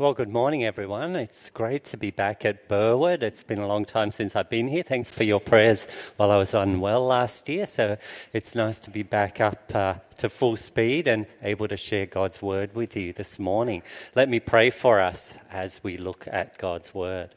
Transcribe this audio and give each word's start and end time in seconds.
Well, 0.00 0.14
good 0.14 0.28
morning, 0.28 0.62
everyone. 0.62 1.16
It's 1.16 1.50
great 1.50 1.82
to 1.86 1.96
be 1.96 2.12
back 2.12 2.44
at 2.44 2.68
Burwood. 2.68 3.24
It's 3.24 3.42
been 3.42 3.58
a 3.58 3.66
long 3.66 3.84
time 3.84 4.12
since 4.12 4.36
I've 4.36 4.48
been 4.48 4.68
here. 4.68 4.84
Thanks 4.84 5.10
for 5.10 5.24
your 5.24 5.40
prayers 5.40 5.88
while 6.16 6.30
I 6.30 6.36
was 6.36 6.54
unwell 6.54 7.04
last 7.04 7.48
year. 7.48 7.66
So 7.66 7.96
it's 8.32 8.54
nice 8.54 8.78
to 8.78 8.90
be 8.90 9.02
back 9.02 9.40
up 9.40 9.74
uh, 9.74 9.94
to 10.18 10.28
full 10.28 10.54
speed 10.54 11.08
and 11.08 11.26
able 11.42 11.66
to 11.66 11.76
share 11.76 12.06
God's 12.06 12.40
word 12.40 12.76
with 12.76 12.94
you 12.94 13.12
this 13.12 13.40
morning. 13.40 13.82
Let 14.14 14.28
me 14.28 14.38
pray 14.38 14.70
for 14.70 15.00
us 15.00 15.36
as 15.50 15.82
we 15.82 15.96
look 15.96 16.28
at 16.30 16.58
God's 16.58 16.94
word. 16.94 17.34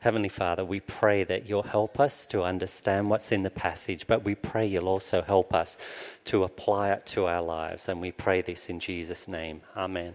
Heavenly 0.00 0.28
Father, 0.28 0.62
we 0.62 0.80
pray 0.80 1.24
that 1.24 1.48
you'll 1.48 1.62
help 1.62 1.98
us 1.98 2.26
to 2.26 2.42
understand 2.42 3.08
what's 3.08 3.32
in 3.32 3.44
the 3.44 3.48
passage, 3.48 4.06
but 4.06 4.26
we 4.26 4.34
pray 4.34 4.66
you'll 4.66 4.88
also 4.88 5.22
help 5.22 5.54
us 5.54 5.78
to 6.26 6.44
apply 6.44 6.92
it 6.92 7.06
to 7.06 7.24
our 7.24 7.40
lives. 7.40 7.88
And 7.88 8.02
we 8.02 8.12
pray 8.12 8.42
this 8.42 8.68
in 8.68 8.78
Jesus' 8.78 9.26
name. 9.26 9.62
Amen. 9.74 10.12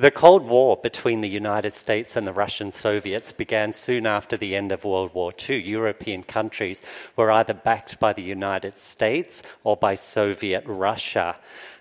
The 0.00 0.12
Cold 0.12 0.46
War 0.46 0.76
between 0.76 1.22
the 1.22 1.28
United 1.28 1.72
States 1.72 2.14
and 2.14 2.24
the 2.24 2.32
Russian 2.32 2.70
Soviets 2.70 3.32
began 3.32 3.72
soon 3.72 4.06
after 4.06 4.36
the 4.36 4.54
end 4.54 4.70
of 4.70 4.84
World 4.84 5.12
War 5.12 5.32
II. 5.48 5.60
European 5.60 6.22
countries 6.22 6.82
were 7.16 7.32
either 7.32 7.52
backed 7.52 7.98
by 7.98 8.12
the 8.12 8.22
United 8.22 8.78
States 8.78 9.42
or 9.64 9.76
by 9.76 9.96
Soviet 9.96 10.62
Russia. 10.66 11.34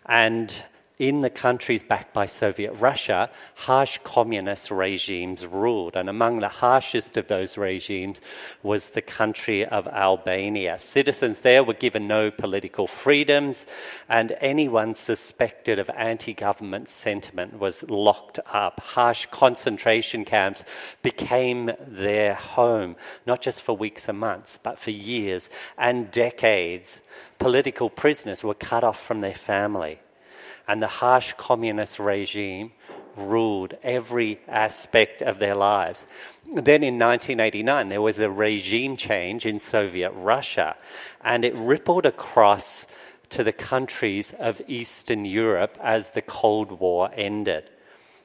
And 0.07 0.63
in 0.99 1.19
the 1.19 1.29
countries 1.29 1.83
backed 1.83 2.11
by 2.11 2.25
Soviet 2.25 2.73
Russia, 2.73 3.29
harsh 3.53 3.99
communist 4.03 4.71
regimes 4.71 5.45
ruled. 5.45 5.95
And 5.95 6.09
among 6.09 6.39
the 6.39 6.47
harshest 6.47 7.17
of 7.17 7.27
those 7.27 7.55
regimes 7.55 8.19
was 8.63 8.89
the 8.89 9.01
country 9.01 9.63
of 9.63 9.87
Albania. 9.87 10.79
Citizens 10.79 11.41
there 11.41 11.63
were 11.63 11.73
given 11.73 12.07
no 12.07 12.31
political 12.31 12.87
freedoms, 12.87 13.67
and 14.09 14.35
anyone 14.41 14.95
suspected 14.95 15.77
of 15.77 15.89
anti 15.91 16.33
government 16.33 16.89
sentiment 16.89 17.59
was 17.59 17.83
locked 17.83 18.39
up. 18.51 18.79
Harsh 18.79 19.27
concentration 19.29 20.25
camps 20.25 20.63
became 21.03 21.71
their 21.85 22.33
home, 22.33 22.95
not 23.27 23.41
just 23.41 23.61
for 23.61 23.77
weeks 23.77 24.09
and 24.09 24.17
months, 24.17 24.57
but 24.63 24.79
for 24.79 24.91
years 24.91 25.51
and 25.77 26.09
decades. 26.09 27.01
Political 27.37 27.91
prisoners 27.91 28.43
were 28.43 28.55
cut 28.55 28.83
off 28.83 29.05
from 29.05 29.21
their 29.21 29.35
family 29.35 29.99
and 30.67 30.81
the 30.81 30.87
harsh 30.87 31.33
communist 31.37 31.99
regime 31.99 32.71
ruled 33.15 33.73
every 33.83 34.39
aspect 34.47 35.21
of 35.21 35.39
their 35.39 35.55
lives. 35.55 36.05
Then 36.45 36.83
in 36.83 36.99
1989, 36.99 37.89
there 37.89 38.01
was 38.01 38.19
a 38.19 38.29
regime 38.29 38.95
change 38.95 39.45
in 39.45 39.59
Soviet 39.59 40.11
Russia, 40.11 40.75
and 41.21 41.43
it 41.43 41.55
rippled 41.55 42.05
across 42.05 42.85
to 43.29 43.43
the 43.43 43.51
countries 43.51 44.33
of 44.39 44.61
Eastern 44.67 45.25
Europe 45.25 45.77
as 45.81 46.11
the 46.11 46.21
Cold 46.21 46.79
War 46.79 47.09
ended. 47.13 47.69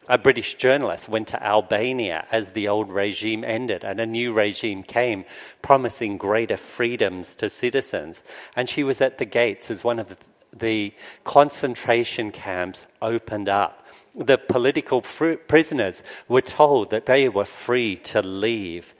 A 0.09 0.19
British 0.19 0.55
journalist 0.55 1.09
went 1.09 1.29
to 1.29 1.43
Albania 1.43 2.27
as 2.31 2.53
the 2.53 2.69
old 2.69 2.91
regime 2.91 3.45
ended 3.45 3.85
and 3.85 4.01
a 4.01 4.07
new 4.07 4.33
regime 4.33 4.83
came, 4.83 5.25
promising 5.63 6.19
greater 6.19 6.57
freedoms 6.57 7.37
to 7.37 7.48
citizens. 7.48 8.23
And 8.57 8.69
she 8.69 8.83
was 8.83 9.01
at 9.01 9.19
the 9.19 9.25
gates 9.25 9.70
as 9.70 9.85
one 9.85 10.01
of 10.01 10.09
the 10.09 10.17
the 10.53 10.92
concentration 11.25 12.31
camps 12.31 12.86
opened 13.00 13.48
up. 13.48 13.86
The 14.14 14.39
political 14.39 15.00
fr- 15.00 15.34
prisoners 15.34 16.03
were 16.28 16.42
told 16.42 16.91
that 16.91 17.06
they 17.06 17.28
were 17.28 17.47
free 17.47 17.97
to 17.97 18.22
leave. 18.22 18.95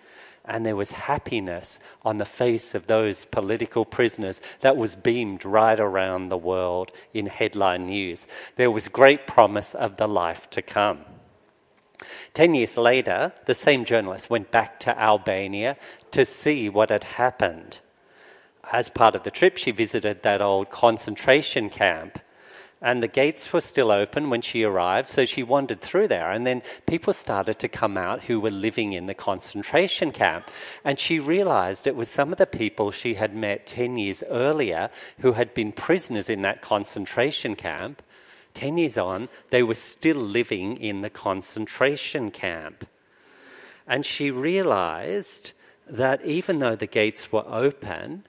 And 0.45 0.67
there 0.67 0.77
was 0.77 0.91
happiness 0.91 1.79
on 2.05 2.19
the 2.19 2.25
face 2.25 2.75
of 2.75 2.87
those 2.87 3.27
political 3.27 3.85
prisoners 3.85 4.41
that 4.61 4.77
was 4.77 4.97
beamed 4.97 5.45
right 5.45 5.79
around 5.79 6.29
the 6.29 6.39
world 6.39 6.91
in 7.15 7.27
headline 7.27 7.87
news. 7.87 8.27
There 8.57 8.71
was 8.71 8.89
great 8.89 9.27
promise 9.27 9.75
of 9.75 9.97
the 9.97 10.09
life 10.09 10.51
to 10.51 10.63
come. 10.63 11.05
Ten 12.35 12.55
years 12.55 12.77
later, 12.77 13.33
the 13.47 13.55
same 13.55 13.85
journalist 13.85 14.31
went 14.31 14.51
back 14.51 14.81
to 14.81 14.99
Albania 14.99 15.77
to 16.11 16.25
see 16.25 16.69
what 16.69 16.91
had 16.91 17.05
happened 17.05 17.79
as 18.73 18.89
part 18.89 19.15
of 19.15 19.23
the 19.23 19.31
trip, 19.31 19.59
she 19.59 19.71
visited 19.71 20.23
that 20.23 20.41
old 20.41 20.71
concentration 20.71 21.69
camp. 21.69 22.19
And 22.81 23.01
the 23.01 23.09
gates 23.09 23.53
were 23.53 23.61
still 23.61 23.93
open 23.93 24.29
when 24.29 24.43
she 24.43 24.65
arrived, 24.65 25.09
so 25.09 25.25
she 25.25 25.45
wandered 25.45 25.81
through 25.81 26.09
there. 26.09 26.33
And 26.33 26.45
then 26.45 26.63
people 26.87 27.13
started 27.13 27.61
to 27.61 27.69
come 27.69 27.97
out 27.97 28.25
who 28.25 28.41
were 28.41 28.51
living 28.51 28.93
in 28.93 29.07
the 29.07 29.15
concentration 29.15 30.11
camp. 30.11 30.51
And 30.85 30.99
she 30.99 31.21
realized 31.21 31.87
it 31.87 31.95
was 31.95 32.09
some 32.09 32.33
of 32.33 32.39
the 32.39 32.47
people 32.47 32.91
she 32.91 33.15
had 33.15 33.37
met 33.37 33.69
10 33.69 33.99
years 33.99 34.25
earlier 34.29 34.91
who 35.21 35.33
had 35.33 35.55
been 35.55 35.71
prisoners 35.71 36.29
in 36.29 36.43
that 36.43 36.61
concentration 36.61 37.55
camp. 37.55 38.03
10 38.55 38.79
years 38.79 38.99
on, 38.99 39.29
they 39.51 39.63
were 39.63 39.75
still 39.75 40.17
living 40.17 40.77
in 40.77 41.03
the 41.03 41.11
concentration 41.11 42.33
camp. 42.33 42.85
And 43.87 44.05
she 44.05 44.33
realized 44.33 45.53
that 45.87 46.25
even 46.25 46.59
though 46.59 46.77
the 46.77 46.87
gates 46.89 47.31
were 47.31 47.45
open, 47.47 48.25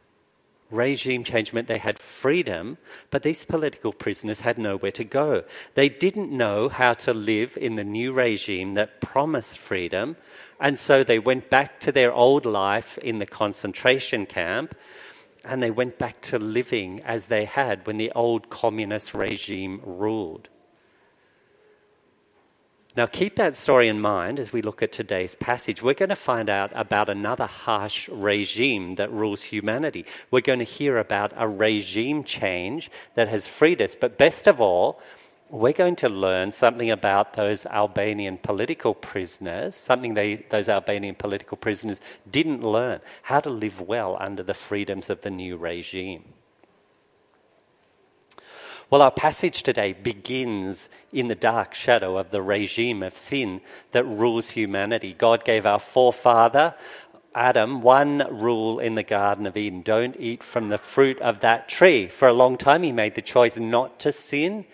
regime 0.73 1.23
change 1.23 1.53
meant 1.53 1.67
they 1.67 1.77
had 1.77 1.99
freedom, 1.99 2.77
but 3.09 3.23
these 3.23 3.45
political 3.45 3.93
prisoners 3.93 4.41
had 4.41 4.57
nowhere 4.57 4.91
to 4.91 5.03
go. 5.03 5.43
They 5.75 5.89
didn't 5.89 6.31
know 6.31 6.69
how 6.69 6.93
to 6.93 7.13
live 7.13 7.57
in 7.57 7.75
the 7.75 7.83
new 7.83 8.11
regime 8.11 8.73
that 8.73 9.01
promised 9.01 9.59
freedom, 9.59 10.17
and 10.59 10.77
so 10.79 11.03
they 11.03 11.19
went 11.19 11.49
back 11.49 11.79
to 11.81 11.91
their 11.91 12.13
old 12.13 12.45
life 12.45 12.97
in 12.99 13.19
the 13.19 13.25
concentration 13.25 14.25
camp, 14.25 14.75
and 15.45 15.61
they 15.61 15.71
went 15.71 15.97
back 15.97 16.21
to 16.21 16.39
living 16.39 17.01
as 17.03 17.27
they 17.27 17.45
had 17.45 17.85
when 17.85 17.97
the 17.97 18.11
old 18.11 18.49
communist 18.49 19.13
regime 19.13 19.81
ruled. 19.83 20.47
Now, 22.95 23.07
keep 23.07 23.37
that 23.37 23.55
story 23.55 23.87
in 23.87 23.99
mind 23.99 24.39
as 24.39 24.53
we 24.53 24.61
look 24.61 24.83
at 24.83 24.91
today's 24.91 25.33
passage. 25.33 25.81
We're 25.81 25.95
going 25.95 26.09
to 26.09 26.15
find 26.15 26.47
out 26.47 26.71
about 26.75 27.09
another 27.09 27.47
harsh 27.47 28.07
regime 28.07 28.95
that 28.95 29.11
rules 29.11 29.41
humanity. 29.41 30.05
We're 30.29 30.41
going 30.41 30.59
to 30.59 30.65
hear 30.65 30.99
about 30.99 31.33
a 31.35 31.47
regime 31.47 32.23
change 32.23 32.91
that 33.15 33.29
has 33.29 33.47
freed 33.47 33.81
us. 33.81 33.95
But 33.95 34.19
best 34.19 34.45
of 34.45 34.61
all, 34.61 35.01
we're 35.49 35.73
going 35.73 35.95
to 35.97 36.09
learn 36.09 36.51
something 36.51 36.91
about 36.91 37.33
those 37.33 37.65
Albanian 37.65 38.37
political 38.37 38.93
prisoners, 38.93 39.73
something 39.73 40.13
they, 40.13 40.45
those 40.51 40.69
Albanian 40.69 41.15
political 41.15 41.57
prisoners 41.57 41.99
didn't 42.29 42.63
learn 42.63 43.01
how 43.23 43.39
to 43.39 43.49
live 43.49 43.81
well 43.81 44.17
under 44.19 44.43
the 44.43 44.53
freedoms 44.53 45.09
of 45.09 45.21
the 45.21 45.31
new 45.31 45.57
regime. 45.57 46.32
Well, 48.89 49.01
our 49.01 49.11
passage 49.11 49.63
today 49.63 49.93
begins 49.93 50.89
in 51.11 51.27
the 51.27 51.35
dark 51.35 51.73
shadow 51.73 52.17
of 52.17 52.31
the 52.31 52.41
regime 52.41 53.01
of 53.01 53.15
sin 53.15 53.61
that 53.91 54.03
rules 54.03 54.51
humanity. 54.51 55.15
God 55.17 55.45
gave 55.45 55.65
our 55.65 55.79
forefather, 55.79 56.75
Adam, 57.35 57.81
one 57.81 58.27
rule 58.29 58.79
in 58.79 58.95
the 58.95 59.03
Garden 59.03 59.47
of 59.47 59.57
Eden 59.57 59.81
don't 59.81 60.15
eat 60.19 60.43
from 60.43 60.69
the 60.69 60.77
fruit 60.77 61.19
of 61.21 61.39
that 61.39 61.67
tree. 61.67 62.07
For 62.07 62.27
a 62.27 62.33
long 62.33 62.57
time, 62.57 62.83
he 62.83 62.91
made 62.91 63.15
the 63.15 63.21
choice 63.21 63.57
not 63.57 63.99
to 64.01 64.11
sin 64.11 64.65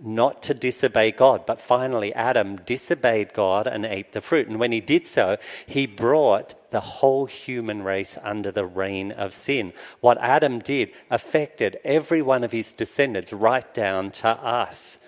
not 0.00 0.42
to 0.44 0.54
disobey 0.54 1.10
God. 1.10 1.44
But 1.46 1.60
finally, 1.60 2.14
Adam 2.14 2.56
disobeyed 2.56 3.34
God 3.34 3.66
and 3.66 3.84
ate 3.84 4.12
the 4.12 4.20
fruit. 4.20 4.48
And 4.48 4.60
when 4.60 4.72
he 4.72 4.80
did 4.80 5.06
so, 5.06 5.38
he 5.66 5.86
brought 5.86 6.54
the 6.70 6.80
whole 6.80 7.26
human 7.26 7.82
race 7.82 8.16
under 8.22 8.52
the 8.52 8.64
reign 8.64 9.12
of 9.12 9.34
sin. 9.34 9.72
What 10.00 10.18
Adam 10.18 10.58
did 10.58 10.90
affected 11.10 11.78
every 11.84 12.22
one 12.22 12.44
of 12.44 12.52
his 12.52 12.72
descendants, 12.72 13.32
right 13.32 13.72
down 13.74 14.10
to 14.12 14.28
us. 14.28 14.98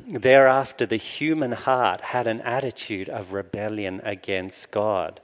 Thereafter, 0.00 0.86
the 0.86 0.96
human 0.96 1.52
heart 1.52 2.00
had 2.00 2.26
an 2.26 2.40
attitude 2.40 3.08
of 3.08 3.32
rebellion 3.32 4.00
against 4.04 4.70
God. 4.70 5.20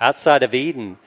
Outside 0.00 0.42
of 0.42 0.54
Eden, 0.54 0.98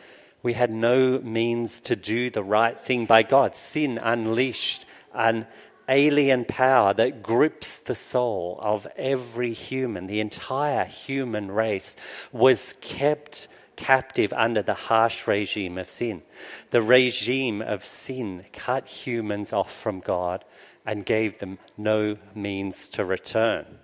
we 0.42 0.54
had 0.54 0.72
no 0.72 1.20
means 1.20 1.80
to 1.82 1.96
do 1.96 2.30
the 2.30 2.44
right 2.44 2.80
thing 2.80 3.06
by 3.06 3.24
God. 3.24 3.56
Sin 3.56 4.00
unleashed 4.02 4.86
an 5.14 5.46
alien 5.88 6.46
power 6.46 6.94
that 6.94 7.24
grips 7.24 7.80
the 7.80 7.96
soul 7.96 8.60
of 8.62 8.88
every 8.96 9.54
human, 9.54 10.08
the 10.08 10.20
entire 10.20 10.86
human 10.86 11.52
race, 11.52 11.96
was 12.32 12.76
kept 12.82 13.48
captive 13.76 14.32
under 14.34 14.62
the 14.62 14.74
harsh 14.74 15.28
regime 15.28 15.78
of 15.78 15.90
sin. 15.90 16.22
The 16.72 16.82
regime 16.82 17.62
of 17.62 17.86
sin 17.86 18.46
cut 18.54 18.88
humans 18.88 19.52
off 19.54 19.76
from 19.76 20.00
God 20.00 20.46
and 20.86 21.06
gave 21.06 21.40
them 21.40 21.60
no 21.78 22.18
means 22.36 22.88
to 22.90 23.06
return. 23.06 23.80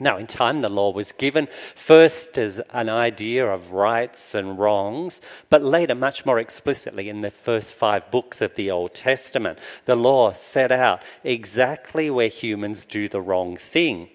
Now, 0.00 0.16
in 0.16 0.26
time, 0.26 0.60
the 0.60 0.68
law 0.68 0.90
was 0.90 1.12
given 1.12 1.46
first 1.76 2.36
as 2.36 2.60
an 2.72 2.88
idea 2.88 3.46
of 3.46 3.70
rights 3.70 4.34
and 4.34 4.58
wrongs, 4.58 5.20
but 5.50 5.62
later, 5.62 5.94
much 5.94 6.26
more 6.26 6.40
explicitly, 6.40 7.08
in 7.08 7.20
the 7.20 7.30
first 7.30 7.74
five 7.74 8.10
books 8.10 8.40
of 8.40 8.56
the 8.56 8.72
Old 8.72 8.94
Testament. 8.94 9.60
The 9.84 9.94
law 9.94 10.32
set 10.32 10.72
out 10.72 11.00
exactly 11.22 12.10
where 12.10 12.28
humans 12.28 12.84
do 12.84 13.08
the 13.08 13.20
wrong 13.20 13.56
thing. 13.56 14.08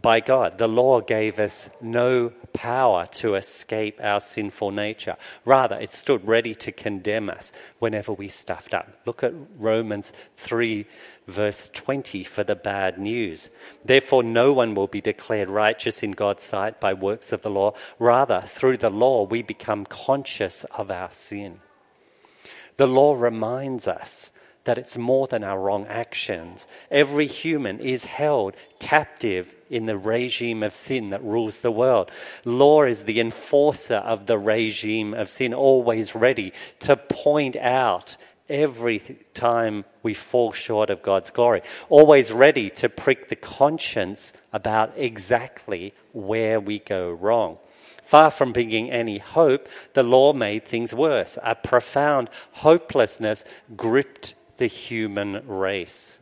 By 0.00 0.20
God. 0.20 0.58
The 0.58 0.68
law 0.68 1.00
gave 1.00 1.38
us 1.38 1.68
no 1.80 2.30
power 2.52 3.06
to 3.06 3.34
escape 3.34 3.98
our 4.02 4.20
sinful 4.20 4.70
nature. 4.70 5.16
Rather, 5.44 5.78
it 5.78 5.92
stood 5.92 6.26
ready 6.26 6.54
to 6.56 6.72
condemn 6.72 7.28
us 7.28 7.52
whenever 7.78 8.12
we 8.12 8.28
stuffed 8.28 8.74
up. 8.74 8.88
Look 9.06 9.22
at 9.22 9.34
Romans 9.56 10.12
3, 10.36 10.86
verse 11.26 11.70
20 11.74 12.24
for 12.24 12.44
the 12.44 12.56
bad 12.56 12.98
news. 12.98 13.50
Therefore, 13.84 14.22
no 14.22 14.52
one 14.52 14.74
will 14.74 14.86
be 14.86 15.00
declared 15.00 15.48
righteous 15.48 16.02
in 16.02 16.12
God's 16.12 16.42
sight 16.42 16.80
by 16.80 16.94
works 16.94 17.32
of 17.32 17.42
the 17.42 17.50
law. 17.50 17.74
Rather, 17.98 18.42
through 18.42 18.78
the 18.78 18.90
law, 18.90 19.24
we 19.24 19.42
become 19.42 19.84
conscious 19.84 20.64
of 20.76 20.90
our 20.90 21.10
sin. 21.10 21.60
The 22.76 22.86
law 22.86 23.14
reminds 23.14 23.88
us 23.88 24.30
that 24.68 24.76
it's 24.76 24.98
more 24.98 25.26
than 25.26 25.42
our 25.42 25.58
wrong 25.58 25.86
actions. 25.86 26.66
Every 26.90 27.26
human 27.26 27.80
is 27.80 28.04
held 28.04 28.54
captive 28.78 29.54
in 29.70 29.86
the 29.86 29.96
regime 29.96 30.62
of 30.62 30.74
sin 30.74 31.08
that 31.08 31.24
rules 31.24 31.62
the 31.62 31.70
world. 31.70 32.10
Law 32.44 32.82
is 32.82 33.04
the 33.04 33.18
enforcer 33.18 33.96
of 33.96 34.26
the 34.26 34.36
regime 34.36 35.14
of 35.14 35.30
sin, 35.30 35.54
always 35.54 36.14
ready 36.14 36.52
to 36.80 36.98
point 36.98 37.56
out 37.56 38.18
every 38.46 38.98
time 39.32 39.86
we 40.02 40.12
fall 40.12 40.52
short 40.52 40.90
of 40.90 41.00
God's 41.00 41.30
glory, 41.30 41.62
always 41.88 42.30
ready 42.30 42.68
to 42.68 42.90
prick 42.90 43.30
the 43.30 43.36
conscience 43.36 44.34
about 44.52 44.92
exactly 44.98 45.94
where 46.12 46.60
we 46.60 46.78
go 46.78 47.10
wrong. 47.10 47.56
Far 48.04 48.30
from 48.30 48.52
bringing 48.52 48.90
any 48.90 49.16
hope, 49.16 49.66
the 49.94 50.02
law 50.02 50.34
made 50.34 50.66
things 50.66 50.92
worse. 50.92 51.38
A 51.42 51.54
profound 51.54 52.28
hopelessness 52.52 53.46
gripped 53.74 54.34
the 54.58 54.66
human 54.66 55.42
race. 55.48 56.18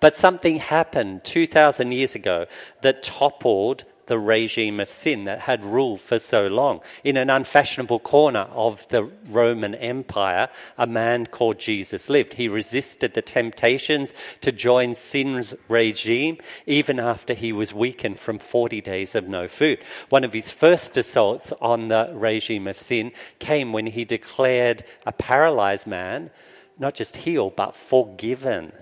But 0.00 0.16
something 0.16 0.58
happened 0.58 1.24
2,000 1.24 1.92
years 1.92 2.14
ago 2.14 2.46
that 2.82 3.02
toppled 3.02 3.84
the 4.06 4.18
regime 4.18 4.80
of 4.80 4.90
sin 4.90 5.24
that 5.24 5.40
had 5.40 5.64
ruled 5.64 6.00
for 6.00 6.18
so 6.18 6.46
long. 6.46 6.80
In 7.02 7.16
an 7.16 7.30
unfashionable 7.30 8.00
corner 8.00 8.46
of 8.52 8.86
the 8.88 9.04
Roman 9.28 9.74
Empire, 9.74 10.48
a 10.76 10.86
man 10.86 11.26
called 11.26 11.58
Jesus 11.58 12.10
lived. 12.10 12.34
He 12.34 12.48
resisted 12.48 13.14
the 13.14 13.22
temptations 13.22 14.12
to 14.42 14.52
join 14.52 14.94
sin's 14.94 15.54
regime 15.68 16.38
even 16.66 17.00
after 17.00 17.34
he 17.34 17.52
was 17.52 17.72
weakened 17.72 18.18
from 18.18 18.38
40 18.38 18.80
days 18.80 19.14
of 19.14 19.28
no 19.28 19.48
food. 19.48 19.78
One 20.10 20.24
of 20.24 20.32
his 20.32 20.52
first 20.52 20.96
assaults 20.96 21.52
on 21.60 21.88
the 21.88 22.10
regime 22.12 22.66
of 22.66 22.78
sin 22.78 23.12
came 23.38 23.72
when 23.72 23.86
he 23.86 24.04
declared 24.04 24.84
a 25.06 25.12
paralyzed 25.12 25.86
man 25.86 26.30
not 26.78 26.94
just 26.94 27.16
healed, 27.16 27.56
but 27.56 27.76
forgiven. 27.76 28.72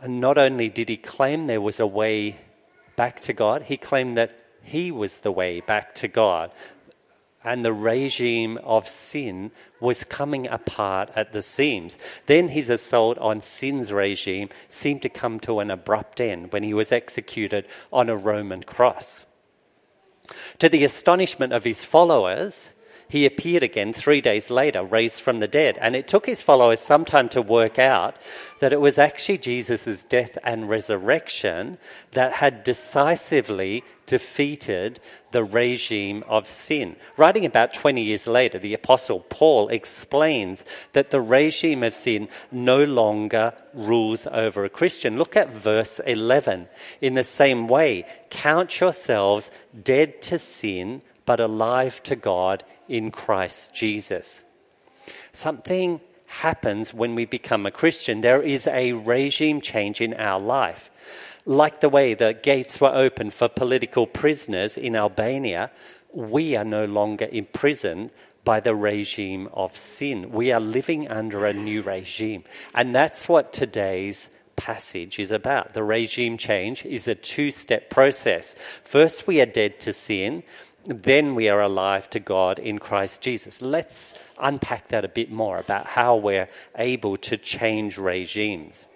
And 0.00 0.20
not 0.20 0.38
only 0.38 0.68
did 0.68 0.88
he 0.88 0.96
claim 0.96 1.46
there 1.46 1.60
was 1.60 1.80
a 1.80 1.86
way 1.86 2.36
back 2.96 3.20
to 3.20 3.32
God, 3.32 3.62
he 3.62 3.76
claimed 3.76 4.18
that 4.18 4.36
he 4.62 4.90
was 4.90 5.18
the 5.18 5.32
way 5.32 5.60
back 5.60 5.94
to 5.96 6.08
God. 6.08 6.50
And 7.42 7.62
the 7.62 7.74
regime 7.74 8.58
of 8.64 8.88
sin 8.88 9.50
was 9.78 10.02
coming 10.04 10.46
apart 10.46 11.10
at 11.14 11.32
the 11.32 11.42
seams. 11.42 11.98
Then 12.26 12.48
his 12.48 12.70
assault 12.70 13.18
on 13.18 13.42
sin's 13.42 13.92
regime 13.92 14.48
seemed 14.68 15.02
to 15.02 15.10
come 15.10 15.38
to 15.40 15.60
an 15.60 15.70
abrupt 15.70 16.22
end 16.22 16.52
when 16.52 16.62
he 16.62 16.72
was 16.72 16.90
executed 16.90 17.66
on 17.92 18.08
a 18.08 18.16
Roman 18.16 18.62
cross. 18.62 19.26
To 20.58 20.70
the 20.70 20.84
astonishment 20.84 21.52
of 21.52 21.64
his 21.64 21.84
followers, 21.84 22.74
he 23.08 23.26
appeared 23.26 23.62
again 23.62 23.92
three 23.92 24.20
days 24.20 24.50
later, 24.50 24.82
raised 24.82 25.20
from 25.20 25.40
the 25.40 25.48
dead. 25.48 25.78
And 25.80 25.94
it 25.94 26.08
took 26.08 26.26
his 26.26 26.42
followers 26.42 26.80
some 26.80 27.04
time 27.04 27.28
to 27.30 27.42
work 27.42 27.78
out 27.78 28.16
that 28.60 28.72
it 28.72 28.80
was 28.80 28.98
actually 28.98 29.38
Jesus' 29.38 30.02
death 30.02 30.38
and 30.42 30.68
resurrection 30.68 31.78
that 32.12 32.32
had 32.32 32.64
decisively 32.64 33.84
defeated 34.06 35.00
the 35.32 35.44
regime 35.44 36.24
of 36.28 36.48
sin. 36.48 36.96
Writing 37.16 37.44
about 37.44 37.74
20 37.74 38.02
years 38.02 38.26
later, 38.26 38.58
the 38.58 38.74
Apostle 38.74 39.20
Paul 39.28 39.68
explains 39.68 40.64
that 40.92 41.10
the 41.10 41.20
regime 41.20 41.82
of 41.82 41.94
sin 41.94 42.28
no 42.50 42.84
longer 42.84 43.52
rules 43.72 44.26
over 44.26 44.64
a 44.64 44.70
Christian. 44.70 45.18
Look 45.18 45.36
at 45.36 45.52
verse 45.52 46.00
11. 46.06 46.68
In 47.00 47.14
the 47.14 47.24
same 47.24 47.68
way, 47.68 48.06
count 48.30 48.80
yourselves 48.80 49.50
dead 49.82 50.22
to 50.22 50.38
sin, 50.38 51.02
but 51.26 51.40
alive 51.40 52.02
to 52.04 52.16
God 52.16 52.64
in 52.88 53.10
Christ 53.10 53.74
Jesus. 53.74 54.44
Something 55.32 56.00
happens 56.26 56.92
when 56.92 57.14
we 57.14 57.24
become 57.24 57.66
a 57.66 57.70
Christian. 57.70 58.20
There 58.20 58.42
is 58.42 58.66
a 58.66 58.92
regime 58.92 59.60
change 59.60 60.00
in 60.00 60.14
our 60.14 60.40
life. 60.40 60.90
Like 61.46 61.80
the 61.80 61.88
way 61.88 62.14
the 62.14 62.32
gates 62.32 62.80
were 62.80 62.94
opened 62.94 63.34
for 63.34 63.48
political 63.48 64.06
prisoners 64.06 64.78
in 64.78 64.96
Albania, 64.96 65.70
we 66.12 66.56
are 66.56 66.64
no 66.64 66.84
longer 66.86 67.28
imprisoned 67.30 68.10
by 68.44 68.60
the 68.60 68.74
regime 68.74 69.48
of 69.52 69.76
sin. 69.76 70.30
We 70.32 70.52
are 70.52 70.60
living 70.60 71.08
under 71.08 71.46
a 71.46 71.52
new 71.52 71.82
regime. 71.82 72.44
And 72.74 72.94
that's 72.94 73.28
what 73.28 73.52
today's 73.52 74.30
passage 74.56 75.18
is 75.18 75.30
about. 75.30 75.74
The 75.74 75.82
regime 75.82 76.38
change 76.38 76.84
is 76.84 77.08
a 77.08 77.14
two 77.14 77.50
step 77.50 77.90
process. 77.90 78.54
First, 78.84 79.26
we 79.26 79.40
are 79.40 79.46
dead 79.46 79.80
to 79.80 79.92
sin 79.92 80.42
then 80.86 81.34
we 81.34 81.48
are 81.48 81.60
alive 81.60 82.10
to 82.10 82.20
God 82.20 82.58
in 82.58 82.78
Christ 82.78 83.22
Jesus. 83.22 83.62
Let's 83.62 84.14
unpack 84.38 84.88
that 84.88 85.04
a 85.04 85.08
bit 85.08 85.30
more 85.30 85.58
about 85.58 85.86
how 85.86 86.16
we're 86.16 86.48
able 86.76 87.16
to 87.18 87.36
change 87.36 87.96
regimes. 87.96 88.86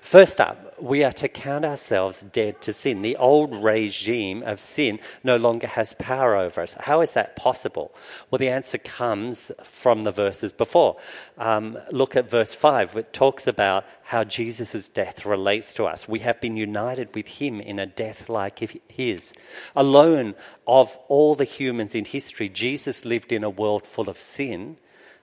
First 0.00 0.40
up, 0.40 0.80
we 0.80 1.02
are 1.02 1.12
to 1.14 1.28
count 1.28 1.64
ourselves 1.64 2.26
dead 2.32 2.60
to 2.62 2.72
sin. 2.72 3.02
The 3.02 3.16
old 3.16 3.54
regime 3.54 4.42
of 4.42 4.60
sin 4.60 5.00
no 5.24 5.36
longer 5.36 5.66
has 5.66 5.94
power 5.94 6.36
over 6.36 6.60
us. 6.60 6.74
How 6.78 7.00
is 7.00 7.12
that 7.14 7.34
possible? 7.34 7.94
Well, 8.30 8.38
the 8.38 8.48
answer 8.48 8.78
comes 8.78 9.50
from 9.64 10.04
the 10.04 10.12
verses 10.12 10.52
before. 10.52 10.96
Um, 11.38 11.78
look 11.90 12.14
at 12.14 12.30
verse 12.30 12.54
5, 12.54 12.94
which 12.94 13.12
talks 13.12 13.46
about 13.46 13.84
how 14.02 14.22
Jesus' 14.22 14.88
death 14.88 15.26
relates 15.26 15.74
to 15.74 15.84
us. 15.86 16.06
We 16.06 16.20
have 16.20 16.40
been 16.40 16.56
united 16.56 17.14
with 17.14 17.26
him 17.26 17.60
in 17.60 17.78
a 17.78 17.86
death 17.86 18.28
like 18.28 18.80
his. 18.88 19.32
Alone 19.74 20.34
of 20.66 20.96
all 21.08 21.34
the 21.34 21.44
humans 21.44 21.94
in 21.94 22.04
history, 22.04 22.48
Jesus 22.48 23.04
lived 23.04 23.32
in 23.32 23.42
a 23.42 23.50
world 23.50 23.86
full 23.86 24.08
of 24.08 24.20
sin 24.20 24.76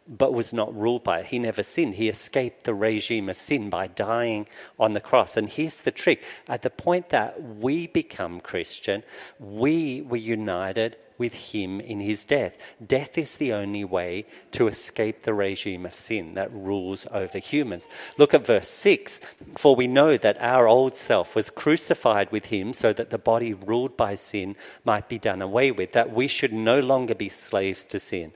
but 0.08 0.34
was 0.34 0.54
not 0.54 0.76
ruled 0.76 1.04
by 1.04 1.20
it. 1.20 1.28
He 1.28 1.40
never 1.40 1.64
sinned. 1.64 1.96
He 1.96 2.10
escaped 2.10 2.64
the 2.64 2.74
regime 2.74 3.30
of 3.30 3.38
sin 3.38 3.70
by 3.70 3.88
dying 3.88 4.48
on 4.80 4.94
the 4.94 5.00
cross. 5.00 5.38
And 5.38 5.50
here's 5.50 5.78
the 5.78 5.92
trick 5.92 6.22
at 6.48 6.62
the 6.62 6.70
point 6.70 7.10
that 7.10 7.42
we 7.42 7.88
become 7.88 8.40
Christian, 8.40 9.04
we 9.40 10.02
were 10.02 10.18
united 10.18 10.98
with 11.18 11.34
him 11.34 11.80
in 11.80 12.00
his 12.00 12.26
death. 12.26 12.54
Death 12.86 13.18
is 13.18 13.38
the 13.38 13.54
only 13.54 13.86
way 13.86 14.26
to 14.52 14.68
escape 14.68 15.24
the 15.24 15.34
regime 15.34 15.86
of 15.86 15.96
sin 15.96 16.34
that 16.34 16.52
rules 16.52 17.06
over 17.12 17.38
humans. 17.38 17.88
Look 18.18 18.34
at 18.34 18.46
verse 18.46 18.68
6 18.68 19.22
For 19.58 19.76
we 19.76 19.88
know 19.88 20.18
that 20.18 20.42
our 20.42 20.68
old 20.68 20.98
self 20.98 21.36
was 21.36 21.50
crucified 21.50 22.32
with 22.32 22.46
him 22.46 22.74
so 22.74 22.92
that 22.94 23.10
the 23.10 23.18
body 23.18 23.54
ruled 23.54 23.96
by 23.96 24.16
sin 24.16 24.56
might 24.84 25.08
be 25.08 25.20
done 25.20 25.42
away 25.42 25.72
with, 25.72 25.94
that 25.94 26.14
we 26.14 26.28
should 26.28 26.52
no 26.52 26.80
longer 26.80 27.16
be 27.16 27.30
slaves 27.30 27.86
to 27.86 28.00
sin 28.00 28.34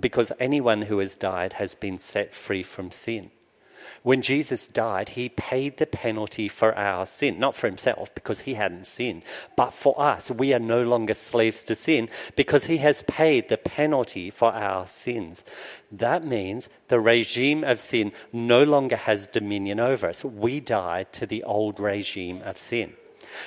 because 0.00 0.32
anyone 0.38 0.82
who 0.82 0.98
has 0.98 1.16
died 1.16 1.54
has 1.54 1.74
been 1.74 1.98
set 1.98 2.34
free 2.34 2.62
from 2.62 2.90
sin. 2.90 3.30
When 4.02 4.22
Jesus 4.22 4.66
died, 4.66 5.10
he 5.10 5.28
paid 5.28 5.76
the 5.76 5.86
penalty 5.86 6.48
for 6.48 6.76
our 6.76 7.06
sin, 7.06 7.38
not 7.38 7.54
for 7.54 7.66
himself 7.66 8.14
because 8.14 8.40
he 8.40 8.54
hadn't 8.54 8.86
sinned, 8.86 9.24
but 9.56 9.72
for 9.72 9.98
us. 10.00 10.30
We 10.30 10.52
are 10.54 10.58
no 10.58 10.82
longer 10.82 11.14
slaves 11.14 11.62
to 11.64 11.74
sin 11.74 12.08
because 12.36 12.64
he 12.64 12.78
has 12.78 13.02
paid 13.02 13.48
the 13.48 13.58
penalty 13.58 14.30
for 14.30 14.52
our 14.52 14.86
sins. 14.86 15.44
That 15.92 16.24
means 16.24 16.68
the 16.88 17.00
regime 17.00 17.64
of 17.64 17.80
sin 17.80 18.12
no 18.32 18.64
longer 18.64 18.96
has 18.96 19.26
dominion 19.26 19.80
over 19.80 20.08
us. 20.08 20.24
We 20.24 20.60
died 20.60 21.12
to 21.14 21.26
the 21.26 21.42
old 21.44 21.80
regime 21.80 22.42
of 22.42 22.58
sin. 22.58 22.94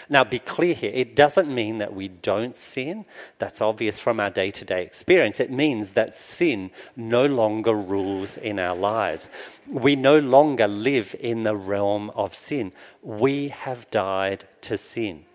Now, 0.09 0.23
be 0.23 0.39
clear 0.39 0.73
here, 0.73 0.91
it 0.93 1.15
doesn't 1.15 1.53
mean 1.53 1.77
that 1.79 1.93
we 1.93 2.07
don't 2.07 2.55
sin. 2.55 3.05
That's 3.39 3.61
obvious 3.61 3.99
from 3.99 4.19
our 4.19 4.29
day 4.29 4.51
to 4.51 4.65
day 4.65 4.83
experience. 4.83 5.39
It 5.39 5.51
means 5.51 5.93
that 5.93 6.15
sin 6.15 6.71
no 6.95 7.25
longer 7.25 7.73
rules 7.73 8.37
in 8.37 8.59
our 8.59 8.75
lives. 8.75 9.29
We 9.67 9.95
no 9.95 10.19
longer 10.19 10.67
live 10.67 11.15
in 11.19 11.41
the 11.41 11.55
realm 11.55 12.09
of 12.11 12.35
sin. 12.35 12.71
We 13.01 13.49
have 13.49 13.89
died 13.91 14.45
to 14.61 14.77
sin. 14.77 15.25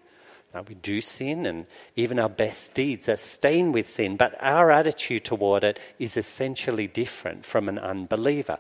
Now, 0.55 0.65
we 0.69 0.75
do 0.75 1.01
sin, 1.01 1.47
and 1.47 1.67
even 1.97 2.19
our 2.19 2.29
best 2.29 2.75
deeds 2.75 3.09
are 3.09 3.17
stained 3.17 3.73
with 3.73 3.89
sin, 3.89 4.19
but 4.19 4.37
our 4.39 4.71
attitude 4.71 5.25
toward 5.25 5.65
it 5.65 5.79
is 5.99 6.19
essentially 6.19 6.87
different 6.87 7.47
from 7.47 7.71
an 7.71 7.79
unbeliever. 7.79 8.59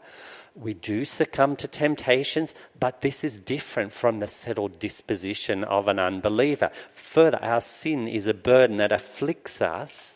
We 0.54 0.74
do 0.74 1.04
succumb 1.04 1.56
to 1.56 1.68
temptations, 1.68 2.54
but 2.78 3.00
this 3.00 3.24
is 3.24 3.38
different 3.38 3.92
from 3.92 4.20
the 4.20 4.28
settled 4.28 4.78
disposition 4.78 5.64
of 5.64 5.88
an 5.88 5.98
unbeliever. 5.98 6.70
Further, 6.94 7.38
our 7.42 7.60
sin 7.60 8.06
is 8.06 8.26
a 8.26 8.34
burden 8.34 8.76
that 8.76 8.92
afflicts 8.92 9.62
us 9.62 10.14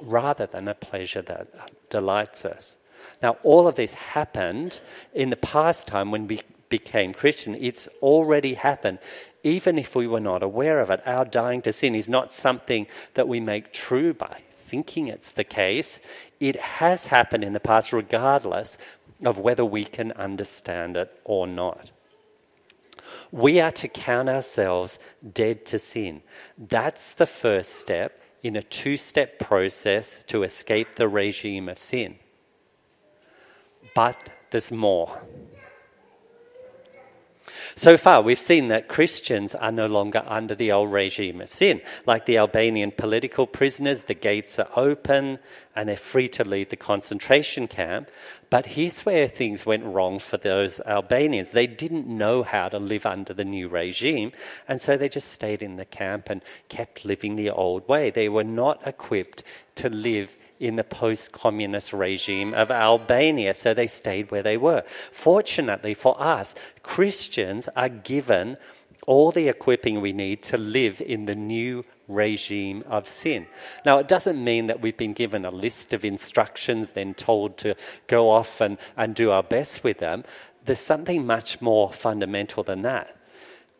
rather 0.00 0.46
than 0.46 0.68
a 0.68 0.74
pleasure 0.74 1.22
that 1.22 1.48
delights 1.90 2.44
us. 2.44 2.76
Now, 3.22 3.38
all 3.42 3.66
of 3.66 3.74
this 3.74 3.94
happened 3.94 4.80
in 5.12 5.30
the 5.30 5.36
past 5.36 5.88
time 5.88 6.10
when 6.10 6.28
we 6.28 6.42
became 6.68 7.12
Christian. 7.12 7.56
It's 7.56 7.88
already 8.00 8.54
happened, 8.54 8.98
even 9.42 9.78
if 9.78 9.96
we 9.96 10.06
were 10.06 10.20
not 10.20 10.42
aware 10.42 10.80
of 10.80 10.90
it. 10.90 11.02
Our 11.04 11.24
dying 11.24 11.62
to 11.62 11.72
sin 11.72 11.94
is 11.94 12.08
not 12.08 12.32
something 12.32 12.86
that 13.14 13.26
we 13.26 13.40
make 13.40 13.72
true 13.72 14.14
by 14.14 14.42
thinking 14.70 15.08
it's 15.08 15.32
the 15.32 15.42
case. 15.42 15.98
It 16.38 16.54
has 16.60 17.06
happened 17.06 17.42
in 17.42 17.54
the 17.54 17.60
past, 17.60 17.92
regardless 17.92 18.78
of 19.24 19.38
whether 19.38 19.64
we 19.64 19.84
can 19.84 20.12
understand 20.12 20.96
it 20.96 21.20
or 21.24 21.46
not. 21.46 21.90
We 23.32 23.60
are 23.60 23.72
to 23.72 23.88
count 23.88 24.28
ourselves 24.28 24.98
dead 25.32 25.66
to 25.66 25.78
sin. 25.78 26.22
That's 26.56 27.14
the 27.14 27.26
first 27.26 27.76
step 27.76 28.20
in 28.42 28.56
a 28.56 28.62
two 28.62 28.96
step 28.96 29.38
process 29.38 30.24
to 30.28 30.42
escape 30.42 30.94
the 30.94 31.08
regime 31.08 31.68
of 31.68 31.78
sin. 31.80 32.16
But 33.94 34.30
there's 34.50 34.70
more. 34.70 35.20
So 37.80 37.96
far, 37.96 38.20
we've 38.20 38.38
seen 38.38 38.68
that 38.68 38.88
Christians 38.88 39.54
are 39.54 39.72
no 39.72 39.86
longer 39.86 40.22
under 40.26 40.54
the 40.54 40.70
old 40.70 40.92
regime 40.92 41.40
of 41.40 41.50
sin. 41.50 41.80
Like 42.04 42.26
the 42.26 42.36
Albanian 42.36 42.90
political 42.90 43.46
prisoners, 43.46 44.02
the 44.02 44.12
gates 44.12 44.58
are 44.58 44.68
open 44.76 45.38
and 45.74 45.88
they're 45.88 45.96
free 45.96 46.28
to 46.28 46.44
leave 46.44 46.68
the 46.68 46.76
concentration 46.76 47.68
camp. 47.68 48.10
But 48.50 48.66
here's 48.66 49.06
where 49.06 49.28
things 49.28 49.64
went 49.64 49.86
wrong 49.86 50.18
for 50.18 50.36
those 50.36 50.82
Albanians. 50.82 51.52
They 51.52 51.66
didn't 51.66 52.06
know 52.06 52.42
how 52.42 52.68
to 52.68 52.78
live 52.78 53.06
under 53.06 53.32
the 53.32 53.46
new 53.46 53.66
regime, 53.66 54.32
and 54.68 54.82
so 54.82 54.98
they 54.98 55.08
just 55.08 55.32
stayed 55.32 55.62
in 55.62 55.76
the 55.76 55.86
camp 55.86 56.28
and 56.28 56.42
kept 56.68 57.06
living 57.06 57.36
the 57.36 57.48
old 57.48 57.88
way. 57.88 58.10
They 58.10 58.28
were 58.28 58.44
not 58.44 58.86
equipped 58.86 59.42
to 59.76 59.88
live 59.88 60.36
in 60.60 60.76
the 60.76 60.84
post 60.84 61.32
communist 61.32 61.92
regime 61.92 62.54
of 62.54 62.70
Albania, 62.70 63.54
so 63.54 63.74
they 63.74 63.86
stayed 63.86 64.30
where 64.30 64.42
they 64.42 64.56
were. 64.56 64.84
Fortunately 65.10 65.94
for 65.94 66.20
us, 66.22 66.54
Christians 66.82 67.68
are 67.74 67.88
given 67.88 68.58
all 69.06 69.32
the 69.32 69.48
equipping 69.48 70.00
we 70.00 70.12
need 70.12 70.42
to 70.42 70.58
live 70.58 71.00
in 71.00 71.24
the 71.24 71.34
new 71.34 71.84
regime 72.06 72.84
of 72.86 73.08
sin. 73.08 73.46
Now, 73.86 73.98
it 73.98 74.08
doesn't 74.08 74.42
mean 74.42 74.66
that 74.66 74.80
we've 74.80 74.96
been 74.96 75.14
given 75.14 75.44
a 75.44 75.50
list 75.50 75.92
of 75.92 76.04
instructions, 76.04 76.90
then 76.90 77.14
told 77.14 77.56
to 77.58 77.74
go 78.06 78.28
off 78.28 78.60
and, 78.60 78.76
and 78.96 79.14
do 79.14 79.30
our 79.30 79.42
best 79.42 79.82
with 79.82 79.98
them. 79.98 80.24
There's 80.64 80.80
something 80.80 81.26
much 81.26 81.62
more 81.62 81.92
fundamental 81.92 82.62
than 82.62 82.82
that. 82.82 83.16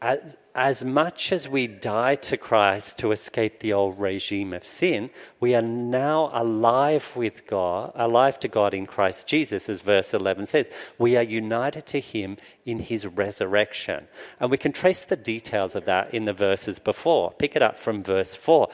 As, 0.02 0.36
as 0.54 0.82
much 0.82 1.30
as 1.30 1.46
we 1.46 1.66
die 1.66 2.14
to 2.16 2.38
Christ 2.38 2.98
to 2.98 3.12
escape 3.12 3.60
the 3.60 3.74
old 3.74 4.00
regime 4.00 4.54
of 4.54 4.66
sin, 4.66 5.10
we 5.40 5.54
are 5.54 5.62
now 5.62 6.30
alive 6.32 7.06
with 7.14 7.46
God, 7.46 7.92
alive 7.94 8.40
to 8.40 8.48
God 8.48 8.72
in 8.72 8.86
Christ 8.86 9.26
Jesus, 9.26 9.68
as 9.68 9.82
verse 9.82 10.14
11 10.14 10.46
says. 10.46 10.70
We 10.98 11.16
are 11.16 11.22
united 11.22 11.84
to 11.86 12.00
Him 12.00 12.38
in 12.64 12.78
His 12.78 13.06
resurrection. 13.06 14.08
And 14.40 14.50
we 14.50 14.56
can 14.56 14.72
trace 14.72 15.04
the 15.04 15.16
details 15.16 15.76
of 15.76 15.84
that 15.84 16.14
in 16.14 16.24
the 16.24 16.32
verses 16.32 16.78
before. 16.78 17.32
Pick 17.32 17.54
it 17.54 17.62
up 17.62 17.78
from 17.78 18.02
verse 18.02 18.34
4. 18.34 18.68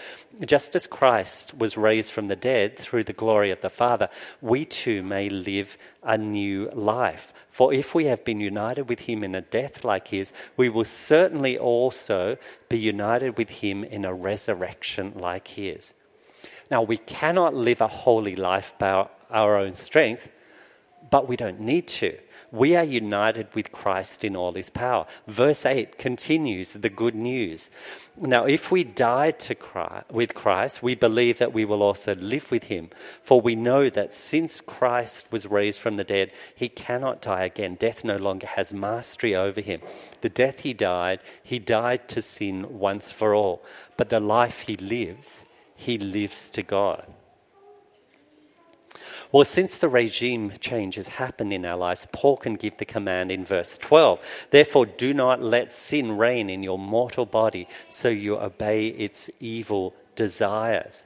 Just 0.44 0.76
as 0.76 0.86
Christ 0.86 1.58
was 1.58 1.76
raised 1.76 2.12
from 2.12 2.28
the 2.28 2.36
dead 2.36 2.78
through 2.78 3.04
the 3.04 3.12
glory 3.12 3.50
of 3.50 3.60
the 3.62 3.70
Father, 3.70 4.08
we 4.40 4.64
too 4.64 5.02
may 5.02 5.28
live 5.28 5.76
a 6.04 6.16
new 6.16 6.70
life. 6.70 7.32
For 7.56 7.72
if 7.72 7.94
we 7.94 8.04
have 8.04 8.22
been 8.22 8.38
united 8.38 8.86
with 8.86 9.00
him 9.00 9.24
in 9.24 9.34
a 9.34 9.40
death 9.40 9.82
like 9.82 10.08
his, 10.08 10.30
we 10.58 10.68
will 10.68 10.84
certainly 10.84 11.56
also 11.56 12.36
be 12.68 12.78
united 12.78 13.38
with 13.38 13.48
him 13.48 13.82
in 13.82 14.04
a 14.04 14.12
resurrection 14.12 15.14
like 15.16 15.48
his. 15.48 15.94
Now, 16.70 16.82
we 16.82 16.98
cannot 16.98 17.54
live 17.54 17.80
a 17.80 17.88
holy 17.88 18.36
life 18.36 18.74
by 18.78 19.08
our 19.30 19.56
own 19.56 19.74
strength, 19.74 20.28
but 21.08 21.28
we 21.28 21.36
don't 21.36 21.58
need 21.58 21.88
to 21.88 22.18
we 22.52 22.76
are 22.76 22.84
united 22.84 23.54
with 23.54 23.72
Christ 23.72 24.24
in 24.24 24.36
all 24.36 24.54
his 24.54 24.70
power. 24.70 25.06
Verse 25.26 25.66
8 25.66 25.98
continues 25.98 26.74
the 26.74 26.88
good 26.88 27.14
news. 27.14 27.70
Now, 28.16 28.44
if 28.44 28.70
we 28.70 28.84
died 28.84 29.38
to 29.40 29.54
Christ, 29.54 30.10
with 30.10 30.34
Christ, 30.34 30.82
we 30.82 30.94
believe 30.94 31.38
that 31.38 31.52
we 31.52 31.64
will 31.64 31.82
also 31.82 32.14
live 32.14 32.50
with 32.50 32.64
him. 32.64 32.90
For 33.22 33.40
we 33.40 33.54
know 33.54 33.90
that 33.90 34.14
since 34.14 34.60
Christ 34.60 35.26
was 35.30 35.46
raised 35.46 35.80
from 35.80 35.96
the 35.96 36.04
dead, 36.04 36.32
he 36.54 36.68
cannot 36.68 37.22
die 37.22 37.44
again. 37.44 37.74
Death 37.74 38.04
no 38.04 38.16
longer 38.16 38.46
has 38.46 38.72
mastery 38.72 39.34
over 39.34 39.60
him. 39.60 39.80
The 40.22 40.28
death 40.28 40.60
he 40.60 40.72
died, 40.72 41.20
he 41.42 41.58
died 41.58 42.08
to 42.08 42.22
sin 42.22 42.78
once 42.78 43.10
for 43.10 43.34
all. 43.34 43.62
But 43.96 44.08
the 44.08 44.20
life 44.20 44.60
he 44.60 44.76
lives, 44.76 45.46
he 45.74 45.98
lives 45.98 46.48
to 46.50 46.62
God. 46.62 47.06
Well, 49.32 49.44
since 49.44 49.78
the 49.78 49.88
regime 49.88 50.52
change 50.60 50.94
has 50.94 51.08
happened 51.08 51.52
in 51.52 51.66
our 51.66 51.76
lives, 51.76 52.06
Paul 52.12 52.36
can 52.36 52.54
give 52.54 52.76
the 52.76 52.84
command 52.84 53.32
in 53.32 53.44
verse 53.44 53.76
12. 53.78 54.20
Therefore, 54.50 54.86
do 54.86 55.12
not 55.12 55.42
let 55.42 55.72
sin 55.72 56.16
reign 56.16 56.48
in 56.48 56.62
your 56.62 56.78
mortal 56.78 57.26
body, 57.26 57.68
so 57.88 58.08
you 58.08 58.38
obey 58.38 58.88
its 58.88 59.28
evil 59.40 59.94
desires. 60.14 61.04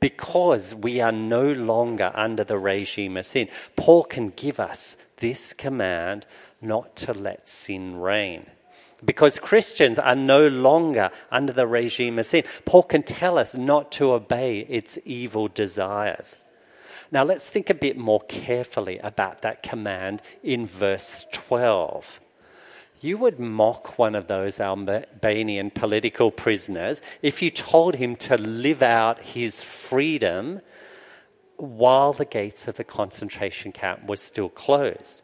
Because 0.00 0.74
we 0.74 1.00
are 1.00 1.12
no 1.12 1.50
longer 1.52 2.12
under 2.14 2.44
the 2.44 2.58
regime 2.58 3.16
of 3.16 3.26
sin, 3.26 3.48
Paul 3.74 4.04
can 4.04 4.30
give 4.30 4.60
us 4.60 4.96
this 5.16 5.52
command 5.52 6.24
not 6.60 6.94
to 6.96 7.12
let 7.12 7.48
sin 7.48 7.96
reign 7.96 8.46
because 9.04 9.38
Christians 9.38 9.98
are 9.98 10.16
no 10.16 10.48
longer 10.48 11.10
under 11.30 11.52
the 11.52 11.66
regime 11.66 12.18
of 12.18 12.26
sin. 12.26 12.44
Paul 12.64 12.82
can 12.82 13.02
tell 13.02 13.38
us 13.38 13.54
not 13.54 13.92
to 13.92 14.12
obey 14.12 14.60
its 14.60 14.98
evil 15.04 15.48
desires. 15.48 16.38
Now 17.12 17.24
let's 17.24 17.48
think 17.48 17.70
a 17.70 17.74
bit 17.74 17.96
more 17.96 18.20
carefully 18.22 18.98
about 18.98 19.42
that 19.42 19.62
command 19.62 20.22
in 20.42 20.66
verse 20.66 21.26
12. 21.32 22.20
You 23.00 23.18
would 23.18 23.38
mock 23.38 23.98
one 23.98 24.14
of 24.14 24.26
those 24.26 24.58
Albanian 24.58 25.70
political 25.70 26.30
prisoners 26.30 27.02
if 27.22 27.42
you 27.42 27.50
told 27.50 27.94
him 27.96 28.16
to 28.16 28.38
live 28.38 28.82
out 28.82 29.20
his 29.20 29.62
freedom 29.62 30.60
while 31.56 32.12
the 32.12 32.24
gates 32.24 32.68
of 32.68 32.76
the 32.76 32.84
concentration 32.84 33.72
camp 33.72 34.06
were 34.08 34.16
still 34.16 34.48
closed. 34.48 35.22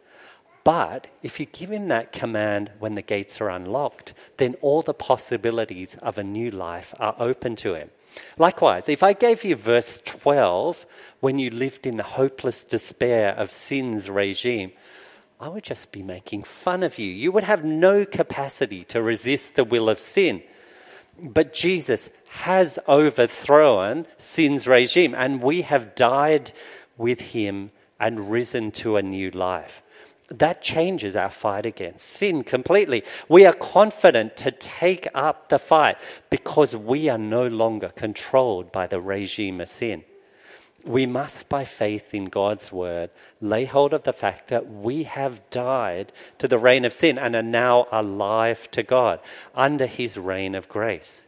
But 0.65 1.09
if 1.23 1.41
you 1.41 1.47
give 1.47 1.73
him 1.73 1.89
that 1.89 2.13
command 2.13 2.71
when 2.79 2.95
the 2.95 3.03
gates 3.03 3.41
are 3.41 3.51
unlocked, 3.51 4.15
then 4.37 4.55
all 4.61 4.83
the 4.83 4.95
possibilities 4.95 5.97
of 5.97 6.19
a 6.19 6.25
new 6.25 6.51
life 6.51 6.95
are 6.99 7.17
open 7.19 7.57
to 7.57 7.75
him. 7.75 7.91
Likewise, 8.39 8.89
if 8.89 9.03
I 9.03 9.13
gave 9.13 9.45
you 9.45 9.57
verse 9.57 10.01
12 10.05 10.87
when 11.21 11.39
you 11.39 11.51
lived 11.51 11.87
in 11.87 11.97
the 11.97 12.03
hopeless 12.03 12.65
despair 12.65 13.31
of 13.31 13.53
sin's 13.53 14.09
regime, 14.11 14.73
I 15.41 15.49
would 15.49 15.65
just 15.65 15.93
be 15.93 16.03
making 16.03 16.45
fun 16.45 16.83
of 16.83 16.99
you. 16.99 17.11
You 17.11 17.33
would 17.33 17.45
have 17.45 17.65
no 17.65 18.05
capacity 18.05 18.85
to 18.85 19.03
resist 19.03 19.57
the 19.57 19.65
will 19.65 19.89
of 19.89 19.99
sin. 19.99 20.43
But 21.21 21.53
Jesus 21.53 22.11
has 22.31 22.79
overthrown 22.89 24.07
sin's 24.19 24.67
regime, 24.67 25.15
and 25.17 25.43
we 25.43 25.63
have 25.63 25.95
died 25.95 26.53
with 26.97 27.21
him 27.21 27.71
and 27.99 28.31
risen 28.31 28.71
to 28.73 28.97
a 28.97 29.03
new 29.03 29.31
life 29.31 29.82
that 30.39 30.63
changes 30.63 31.17
our 31.17 31.31
fight 31.31 31.67
against 31.67 32.09
sin 32.09 32.45
completely. 32.45 33.05
We 33.29 33.45
are 33.45 33.53
confident 33.53 34.37
to 34.39 34.51
take 34.51 35.07
up 35.15 35.49
the 35.49 35.59
fight 35.59 35.99
because 36.31 36.75
we 36.75 37.09
are 37.09 37.19
no 37.19 37.47
longer 37.47 37.89
controlled 37.89 38.73
by 38.73 38.87
the 38.87 39.01
regime 39.01 39.61
of 39.61 39.71
sin. 39.71 40.05
We 40.85 41.07
must, 41.07 41.49
by 41.49 41.65
faith 41.65 42.13
in 42.13 42.25
God's 42.25 42.73
word, 42.73 43.11
lay 43.41 43.67
hold 43.67 43.93
of 43.93 44.03
the 44.03 44.13
fact 44.13 44.49
that 44.49 44.69
we 44.69 45.05
have 45.05 45.49
died 45.51 46.13
to 46.39 46.49
the 46.49 46.59
reign 46.59 46.85
of 46.85 46.93
sin 46.93 47.19
and 47.19 47.37
are 47.37 47.43
now 47.43 47.87
alive 47.93 48.69
to 48.73 48.83
God 48.83 49.21
under 49.55 49.87
his 49.87 50.17
reign 50.17 50.57
of 50.57 50.69
grace. 50.69 51.25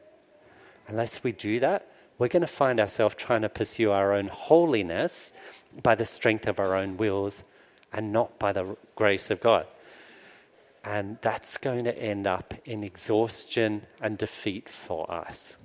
Unless 0.88 1.22
we 1.22 1.30
do 1.30 1.60
that, 1.60 1.88
we're 2.18 2.28
going 2.28 2.40
to 2.40 2.48
find 2.48 2.80
ourselves 2.80 3.14
trying 3.14 3.42
to 3.42 3.48
pursue 3.48 3.92
our 3.92 4.12
own 4.12 4.26
holiness 4.26 5.32
by 5.82 5.94
the 5.94 6.06
strength 6.06 6.48
of 6.48 6.58
our 6.58 6.74
own 6.74 6.96
wills 6.96 7.44
and 7.94 8.12
not 8.12 8.38
by 8.38 8.52
the 8.52 8.76
grace 8.96 9.30
of 9.30 9.40
God. 9.40 9.66
And 10.82 11.16
that's 11.22 11.56
going 11.56 11.84
to 11.84 11.96
end 11.96 12.26
up 12.26 12.52
in 12.66 12.84
exhaustion 12.84 13.86
and 14.02 14.18
defeat 14.18 14.68
for 14.68 15.10
us. 15.10 15.56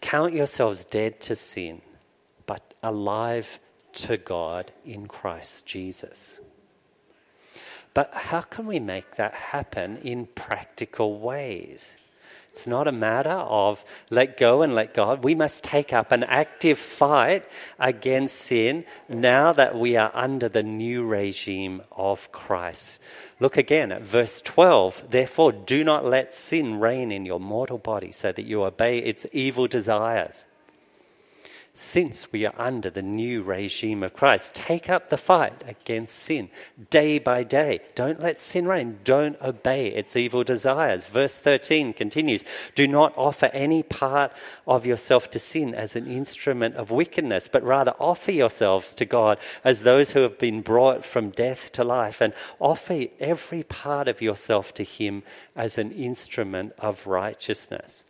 Count 0.00 0.32
yourselves 0.32 0.84
dead 0.84 1.20
to 1.20 1.36
sin, 1.36 1.82
but 2.46 2.74
alive 2.82 3.60
to 3.92 4.16
God 4.16 4.72
in 4.84 5.06
Christ 5.06 5.66
Jesus. 5.66 6.40
But 7.94 8.12
how 8.14 8.40
can 8.40 8.66
we 8.66 8.80
make 8.80 9.16
that 9.16 9.34
happen 9.34 9.98
in 9.98 10.26
practical 10.26 11.20
ways? 11.20 11.96
It's 12.58 12.66
not 12.66 12.88
a 12.88 12.92
matter 12.92 13.30
of 13.30 13.84
let 14.10 14.36
go 14.36 14.62
and 14.62 14.74
let 14.74 14.92
God. 14.92 15.22
We 15.22 15.36
must 15.36 15.62
take 15.62 15.92
up 15.92 16.10
an 16.10 16.24
active 16.24 16.76
fight 16.76 17.44
against 17.78 18.34
sin 18.34 18.84
now 19.08 19.52
that 19.52 19.78
we 19.78 19.94
are 19.94 20.10
under 20.12 20.48
the 20.48 20.64
new 20.64 21.04
regime 21.04 21.82
of 21.92 22.32
Christ. 22.32 23.00
Look 23.38 23.56
again 23.56 23.92
at 23.92 24.02
verse 24.02 24.40
12. 24.40 25.04
Therefore, 25.08 25.52
do 25.52 25.84
not 25.84 26.04
let 26.04 26.34
sin 26.34 26.80
reign 26.80 27.12
in 27.12 27.24
your 27.24 27.38
mortal 27.38 27.78
body 27.78 28.10
so 28.10 28.32
that 28.32 28.44
you 28.44 28.64
obey 28.64 28.98
its 28.98 29.24
evil 29.32 29.68
desires. 29.68 30.44
Since 31.80 32.32
we 32.32 32.44
are 32.44 32.54
under 32.58 32.90
the 32.90 33.02
new 33.02 33.40
regime 33.40 34.02
of 34.02 34.12
Christ. 34.12 34.52
Take 34.52 34.90
up 34.90 35.10
the 35.10 35.16
fight 35.16 35.62
against 35.64 36.18
sin 36.18 36.50
day 36.90 37.20
by 37.20 37.44
day. 37.44 37.78
Don't 37.94 38.20
let 38.20 38.40
sin 38.40 38.66
reign. 38.66 38.98
Don't 39.04 39.40
obey 39.40 39.86
its 39.86 40.16
evil 40.16 40.42
desires. 40.42 41.06
Verse 41.06 41.38
13 41.38 41.92
continues 41.92 42.42
Do 42.74 42.88
not 42.88 43.16
offer 43.16 43.46
any 43.52 43.84
part 43.84 44.32
of 44.66 44.86
yourself 44.86 45.30
to 45.30 45.38
sin 45.38 45.72
as 45.72 45.94
an 45.94 46.08
instrument 46.08 46.74
of 46.74 46.90
wickedness, 46.90 47.46
but 47.46 47.62
rather 47.62 47.94
offer 48.00 48.32
yourselves 48.32 48.92
to 48.94 49.04
God 49.04 49.38
as 49.62 49.84
those 49.84 50.10
who 50.10 50.22
have 50.22 50.36
been 50.36 50.62
brought 50.62 51.04
from 51.04 51.30
death 51.30 51.70
to 51.72 51.84
life, 51.84 52.20
and 52.20 52.34
offer 52.58 53.04
every 53.20 53.62
part 53.62 54.08
of 54.08 54.20
yourself 54.20 54.74
to 54.74 54.82
Him 54.82 55.22
as 55.54 55.78
an 55.78 55.92
instrument 55.92 56.72
of 56.80 57.06
righteousness. 57.06 58.02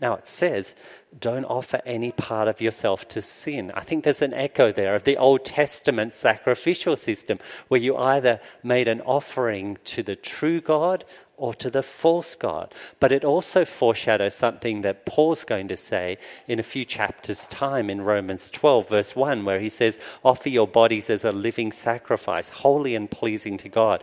Now 0.00 0.14
it 0.14 0.28
says, 0.28 0.76
don't 1.18 1.44
offer 1.44 1.80
any 1.84 2.12
part 2.12 2.46
of 2.46 2.60
yourself 2.60 3.08
to 3.08 3.22
sin. 3.22 3.72
I 3.74 3.80
think 3.80 4.04
there's 4.04 4.22
an 4.22 4.34
echo 4.34 4.70
there 4.70 4.94
of 4.94 5.04
the 5.04 5.16
Old 5.16 5.44
Testament 5.44 6.12
sacrificial 6.12 6.96
system 6.96 7.38
where 7.66 7.80
you 7.80 7.96
either 7.96 8.40
made 8.62 8.86
an 8.86 9.00
offering 9.00 9.78
to 9.84 10.02
the 10.02 10.14
true 10.14 10.60
God 10.60 11.04
or 11.36 11.54
to 11.54 11.70
the 11.70 11.82
false 11.82 12.34
God. 12.34 12.74
But 13.00 13.12
it 13.12 13.24
also 13.24 13.64
foreshadows 13.64 14.34
something 14.34 14.82
that 14.82 15.06
Paul's 15.06 15.44
going 15.44 15.68
to 15.68 15.76
say 15.76 16.18
in 16.46 16.58
a 16.58 16.64
few 16.64 16.84
chapters' 16.84 17.46
time 17.46 17.90
in 17.90 18.02
Romans 18.02 18.50
12, 18.50 18.88
verse 18.88 19.16
1, 19.16 19.44
where 19.44 19.60
he 19.60 19.68
says, 19.68 19.98
Offer 20.24 20.48
your 20.48 20.68
bodies 20.68 21.10
as 21.10 21.24
a 21.24 21.32
living 21.32 21.72
sacrifice, 21.72 22.48
holy 22.48 22.94
and 22.94 23.10
pleasing 23.10 23.56
to 23.58 23.68
God. 23.68 24.02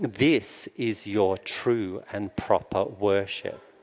This 0.00 0.68
is 0.76 1.06
your 1.06 1.36
true 1.38 2.02
and 2.12 2.34
proper 2.36 2.84
worship. 2.84 3.73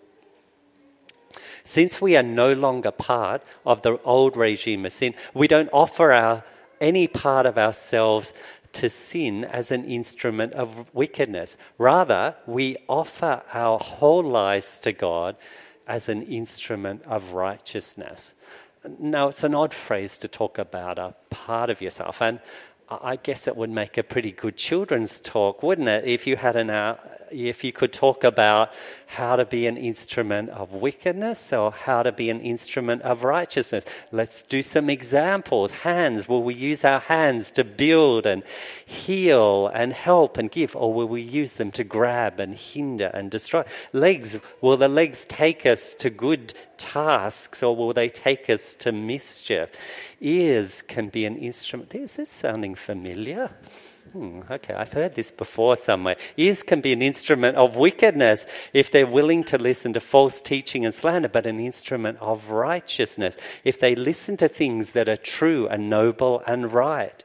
Since 1.63 2.01
we 2.01 2.15
are 2.15 2.23
no 2.23 2.53
longer 2.53 2.91
part 2.91 3.43
of 3.65 3.81
the 3.81 3.99
old 4.03 4.37
regime 4.37 4.85
of 4.85 4.93
sin, 4.93 5.13
we 5.33 5.47
don't 5.47 5.69
offer 5.71 6.11
our, 6.11 6.43
any 6.79 7.07
part 7.07 7.45
of 7.45 7.57
ourselves 7.57 8.33
to 8.73 8.89
sin 8.89 9.43
as 9.43 9.71
an 9.71 9.85
instrument 9.85 10.53
of 10.53 10.93
wickedness. 10.93 11.57
Rather, 11.77 12.35
we 12.45 12.77
offer 12.87 13.43
our 13.53 13.77
whole 13.77 14.23
lives 14.23 14.77
to 14.79 14.91
God 14.91 15.35
as 15.87 16.07
an 16.09 16.23
instrument 16.23 17.03
of 17.05 17.33
righteousness. 17.33 18.33
Now, 18.99 19.27
it's 19.27 19.43
an 19.43 19.53
odd 19.53 19.73
phrase 19.73 20.17
to 20.19 20.27
talk 20.27 20.57
about 20.57 20.97
a 20.97 21.13
part 21.29 21.69
of 21.69 21.81
yourself, 21.81 22.21
and 22.21 22.39
I 22.89 23.15
guess 23.15 23.47
it 23.47 23.55
would 23.55 23.69
make 23.69 23.97
a 23.97 24.03
pretty 24.03 24.31
good 24.31 24.57
children's 24.57 25.19
talk, 25.19 25.63
wouldn't 25.63 25.87
it? 25.87 26.05
If 26.05 26.25
you 26.25 26.35
had 26.35 26.55
an, 26.55 26.69
uh, 26.69 26.97
if 27.31 27.63
you 27.63 27.71
could 27.71 27.93
talk 27.93 28.23
about 28.23 28.71
how 29.07 29.35
to 29.35 29.45
be 29.45 29.67
an 29.67 29.77
instrument 29.77 30.49
of 30.49 30.73
wickedness 30.73 31.51
or 31.51 31.71
how 31.71 32.03
to 32.03 32.11
be 32.11 32.29
an 32.29 32.41
instrument 32.41 33.01
of 33.01 33.23
righteousness. 33.23 33.85
Let's 34.11 34.41
do 34.41 34.61
some 34.61 34.89
examples. 34.89 35.71
Hands, 35.71 36.27
will 36.27 36.43
we 36.43 36.53
use 36.53 36.83
our 36.83 36.99
hands 36.99 37.51
to 37.51 37.63
build 37.63 38.25
and 38.25 38.43
heal 38.85 39.67
and 39.73 39.93
help 39.93 40.37
and 40.37 40.51
give, 40.51 40.75
or 40.75 40.93
will 40.93 41.07
we 41.07 41.21
use 41.21 41.53
them 41.53 41.71
to 41.71 41.83
grab 41.83 42.39
and 42.39 42.55
hinder 42.55 43.11
and 43.13 43.31
destroy? 43.31 43.63
Legs, 43.93 44.39
will 44.61 44.77
the 44.77 44.87
legs 44.87 45.25
take 45.25 45.65
us 45.65 45.95
to 45.95 46.09
good 46.09 46.53
tasks 46.81 47.61
or 47.61 47.75
will 47.75 47.93
they 47.93 48.09
take 48.09 48.49
us 48.49 48.73
to 48.75 48.91
mischief? 48.91 49.69
Ears 50.19 50.81
can 50.81 51.09
be 51.09 51.25
an 51.25 51.37
instrument. 51.37 51.93
Is 51.93 52.15
this 52.15 52.29
sounding 52.29 52.73
familiar? 52.75 53.51
Hmm, 54.13 54.41
okay, 54.49 54.73
I've 54.73 54.91
heard 54.91 55.13
this 55.13 55.31
before 55.31 55.77
somewhere. 55.77 56.17
Ears 56.35 56.63
can 56.63 56.81
be 56.81 56.91
an 56.91 57.01
instrument 57.01 57.55
of 57.55 57.77
wickedness 57.77 58.45
if 58.73 58.91
they're 58.91 59.05
willing 59.05 59.43
to 59.45 59.57
listen 59.57 59.93
to 59.93 59.99
false 59.99 60.41
teaching 60.41 60.83
and 60.83 60.93
slander, 60.93 61.29
but 61.29 61.45
an 61.45 61.59
instrument 61.59 62.17
of 62.19 62.49
righteousness 62.49 63.37
if 63.63 63.79
they 63.79 63.95
listen 63.95 64.35
to 64.37 64.49
things 64.49 64.91
that 64.91 65.07
are 65.07 65.15
true 65.15 65.67
and 65.67 65.89
noble 65.89 66.43
and 66.47 66.73
right. 66.73 67.23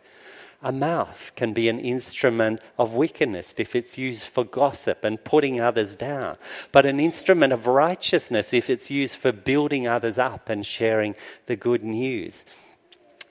A 0.66 0.72
mouth 0.72 1.30
can 1.36 1.52
be 1.52 1.68
an 1.68 1.78
instrument 1.78 2.58
of 2.76 2.92
wickedness 2.92 3.54
if 3.56 3.76
it's 3.76 3.96
used 3.96 4.24
for 4.24 4.42
gossip 4.42 5.04
and 5.04 5.22
putting 5.22 5.60
others 5.60 5.94
down, 5.94 6.38
but 6.72 6.84
an 6.84 6.98
instrument 6.98 7.52
of 7.52 7.68
righteousness 7.68 8.52
if 8.52 8.68
it's 8.68 8.90
used 8.90 9.14
for 9.14 9.30
building 9.30 9.86
others 9.86 10.18
up 10.18 10.48
and 10.48 10.66
sharing 10.66 11.14
the 11.46 11.54
good 11.54 11.84
news. 11.84 12.44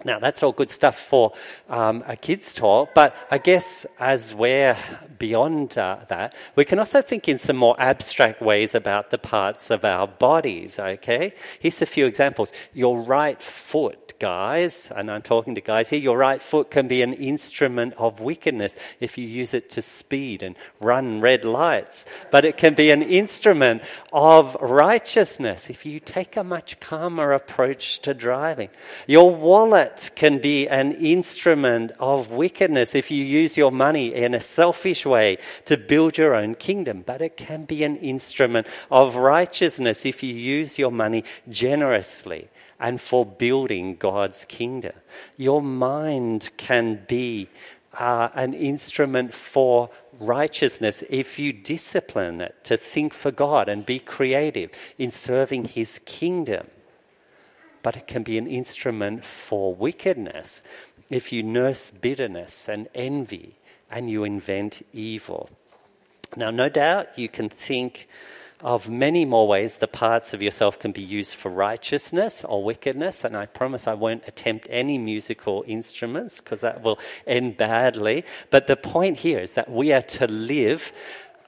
Now, 0.03 0.19
that's 0.19 0.43
all 0.43 0.51
good 0.51 0.69
stuff 0.69 0.99
for 0.99 1.33
um, 1.67 2.03
a 2.05 2.15
kids' 2.15 2.53
talk, 2.53 2.89
but 2.93 3.15
I 3.31 3.37
guess 3.39 3.85
as 3.99 4.35
we're 4.35 4.77
beyond 5.17 5.77
uh, 5.77 5.99
that, 6.09 6.35
we 6.55 6.65
can 6.65 6.77
also 6.77 7.01
think 7.01 7.27
in 7.27 7.39
some 7.39 7.55
more 7.55 7.75
abstract 7.79 8.41
ways 8.41 8.75
about 8.75 9.09
the 9.09 9.17
parts 9.17 9.71
of 9.71 9.83
our 9.83 10.07
bodies, 10.07 10.77
okay? 10.77 11.33
Here's 11.59 11.81
a 11.81 11.85
few 11.87 12.05
examples. 12.05 12.51
Your 12.73 13.01
right 13.01 13.41
foot 13.41 14.05
guys, 14.19 14.91
and 14.95 15.09
I'm 15.09 15.21
talking 15.21 15.55
to 15.55 15.61
guys 15.61 15.89
here, 15.89 15.99
your 15.99 16.17
right 16.17 16.41
foot 16.41 16.71
can 16.71 16.87
be 16.87 17.01
an 17.01 17.13
instrument 17.13 17.93
of 17.97 18.19
wickedness 18.19 18.75
if 18.99 19.17
you 19.17 19.25
use 19.27 19.53
it 19.53 19.69
to 19.71 19.81
speed 19.81 20.43
and 20.43 20.55
run 20.79 21.21
red 21.21 21.43
lights. 21.43 22.05
But 22.31 22.45
it 22.45 22.57
can 22.57 22.73
be 22.73 22.91
an 22.91 23.01
instrument 23.01 23.81
of 24.13 24.55
righteousness 24.61 25.69
if 25.69 25.85
you 25.85 25.99
take 25.99 26.37
a 26.37 26.43
much 26.43 26.79
calmer 26.79 27.33
approach 27.33 28.01
to 28.01 28.13
driving. 28.13 28.69
Your 29.07 29.33
wallet 29.33 29.84
can 30.15 30.39
be 30.39 30.67
an 30.67 30.91
instrument 30.93 31.91
of 31.99 32.31
wickedness 32.31 32.95
if 32.95 33.11
you 33.11 33.23
use 33.23 33.57
your 33.57 33.71
money 33.71 34.13
in 34.13 34.33
a 34.33 34.39
selfish 34.39 35.05
way 35.05 35.37
to 35.65 35.77
build 35.77 36.17
your 36.17 36.35
own 36.35 36.55
kingdom. 36.55 37.03
But 37.05 37.21
it 37.21 37.37
can 37.37 37.65
be 37.65 37.83
an 37.83 37.95
instrument 37.97 38.67
of 38.91 39.15
righteousness 39.15 40.05
if 40.05 40.23
you 40.23 40.33
use 40.33 40.77
your 40.77 40.91
money 40.91 41.23
generously 41.49 42.49
and 42.79 42.99
for 42.99 43.25
building 43.25 43.95
God's 43.95 44.45
kingdom. 44.45 44.93
Your 45.37 45.61
mind 45.61 46.51
can 46.57 47.05
be 47.07 47.49
uh, 47.93 48.29
an 48.33 48.53
instrument 48.53 49.33
for 49.33 49.89
righteousness 50.19 51.03
if 51.09 51.39
you 51.39 51.53
discipline 51.53 52.41
it 52.41 52.55
to 52.63 52.77
think 52.77 53.13
for 53.13 53.31
God 53.31 53.69
and 53.69 53.85
be 53.85 53.99
creative 53.99 54.71
in 54.97 55.11
serving 55.11 55.65
His 55.65 55.99
kingdom. 56.05 56.67
But 57.85 57.97
it 57.97 58.07
can 58.07 58.23
be 58.23 58.39
an 58.39 58.47
instrument 58.47 59.23
for 59.23 59.75
wickedness 59.75 60.63
if 61.11 61.31
you 61.31 61.43
nurse 61.43 61.91
bitterness 61.91 62.67
and 62.67 62.87
envy 62.95 63.59
and 63.91 64.09
you 64.09 64.23
invent 64.23 64.83
evil. 64.91 65.51
Now, 66.35 66.49
no 66.49 66.67
doubt 66.67 67.09
you 67.15 67.29
can 67.29 67.47
think 67.47 68.07
of 68.59 68.89
many 68.89 69.23
more 69.23 69.47
ways 69.47 69.77
the 69.77 69.87
parts 69.87 70.33
of 70.33 70.41
yourself 70.41 70.79
can 70.79 70.93
be 70.93 71.01
used 71.03 71.35
for 71.35 71.51
righteousness 71.51 72.43
or 72.43 72.63
wickedness. 72.63 73.23
And 73.23 73.37
I 73.37 73.45
promise 73.45 73.87
I 73.87 73.93
won't 73.93 74.23
attempt 74.25 74.65
any 74.71 74.97
musical 74.97 75.63
instruments 75.67 76.41
because 76.41 76.61
that 76.61 76.81
will 76.81 76.97
end 77.27 77.55
badly. 77.55 78.25
But 78.49 78.65
the 78.65 78.77
point 78.77 79.19
here 79.19 79.37
is 79.37 79.51
that 79.51 79.69
we 79.69 79.93
are 79.93 80.01
to 80.01 80.25
live 80.25 80.91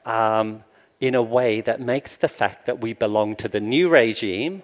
um, 0.06 0.64
in 1.00 1.16
a 1.16 1.24
way 1.24 1.62
that 1.62 1.82
makes 1.82 2.18
the 2.18 2.30
fact 2.30 2.68
that 2.68 2.80
we 2.80 2.94
belong 2.94 3.36
to 3.38 3.48
the 3.48 3.60
new 3.60 3.90
regime 3.90 4.62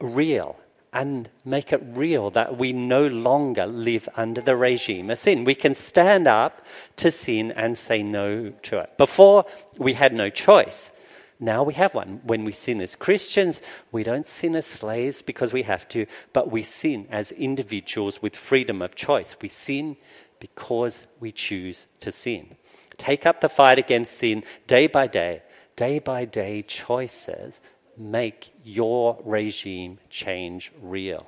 real 0.00 0.56
and 0.92 1.28
make 1.44 1.72
it 1.72 1.82
real 1.92 2.30
that 2.30 2.56
we 2.56 2.72
no 2.72 3.06
longer 3.06 3.66
live 3.66 4.08
under 4.16 4.40
the 4.40 4.56
regime 4.56 5.10
of 5.10 5.18
sin. 5.18 5.44
We 5.44 5.54
can 5.54 5.74
stand 5.74 6.26
up 6.26 6.64
to 6.96 7.10
sin 7.10 7.52
and 7.52 7.76
say 7.76 8.02
no 8.02 8.50
to 8.62 8.78
it. 8.78 8.96
Before, 8.96 9.44
we 9.78 9.92
had 9.92 10.14
no 10.14 10.30
choice. 10.30 10.92
Now 11.38 11.62
we 11.64 11.74
have 11.74 11.94
one. 11.94 12.20
When 12.24 12.44
we 12.44 12.52
sin 12.52 12.80
as 12.80 12.96
Christians, 12.96 13.60
we 13.92 14.04
don't 14.04 14.26
sin 14.26 14.56
as 14.56 14.64
slaves 14.64 15.20
because 15.20 15.52
we 15.52 15.64
have 15.64 15.86
to, 15.90 16.06
but 16.32 16.50
we 16.50 16.62
sin 16.62 17.06
as 17.10 17.30
individuals 17.32 18.22
with 18.22 18.34
freedom 18.34 18.80
of 18.80 18.94
choice. 18.94 19.36
We 19.42 19.50
sin 19.50 19.98
because 20.40 21.06
we 21.20 21.30
choose 21.30 21.86
to 22.00 22.10
sin. 22.10 22.56
Take 22.96 23.26
up 23.26 23.42
the 23.42 23.50
fight 23.50 23.78
against 23.78 24.16
sin 24.16 24.44
day 24.66 24.86
by 24.86 25.08
day. 25.08 25.42
Day 25.76 25.98
by 25.98 26.24
day 26.24 26.62
choices 26.62 27.60
make 27.96 28.52
your 28.64 29.18
regime 29.24 29.98
change 30.10 30.72
real. 30.80 31.26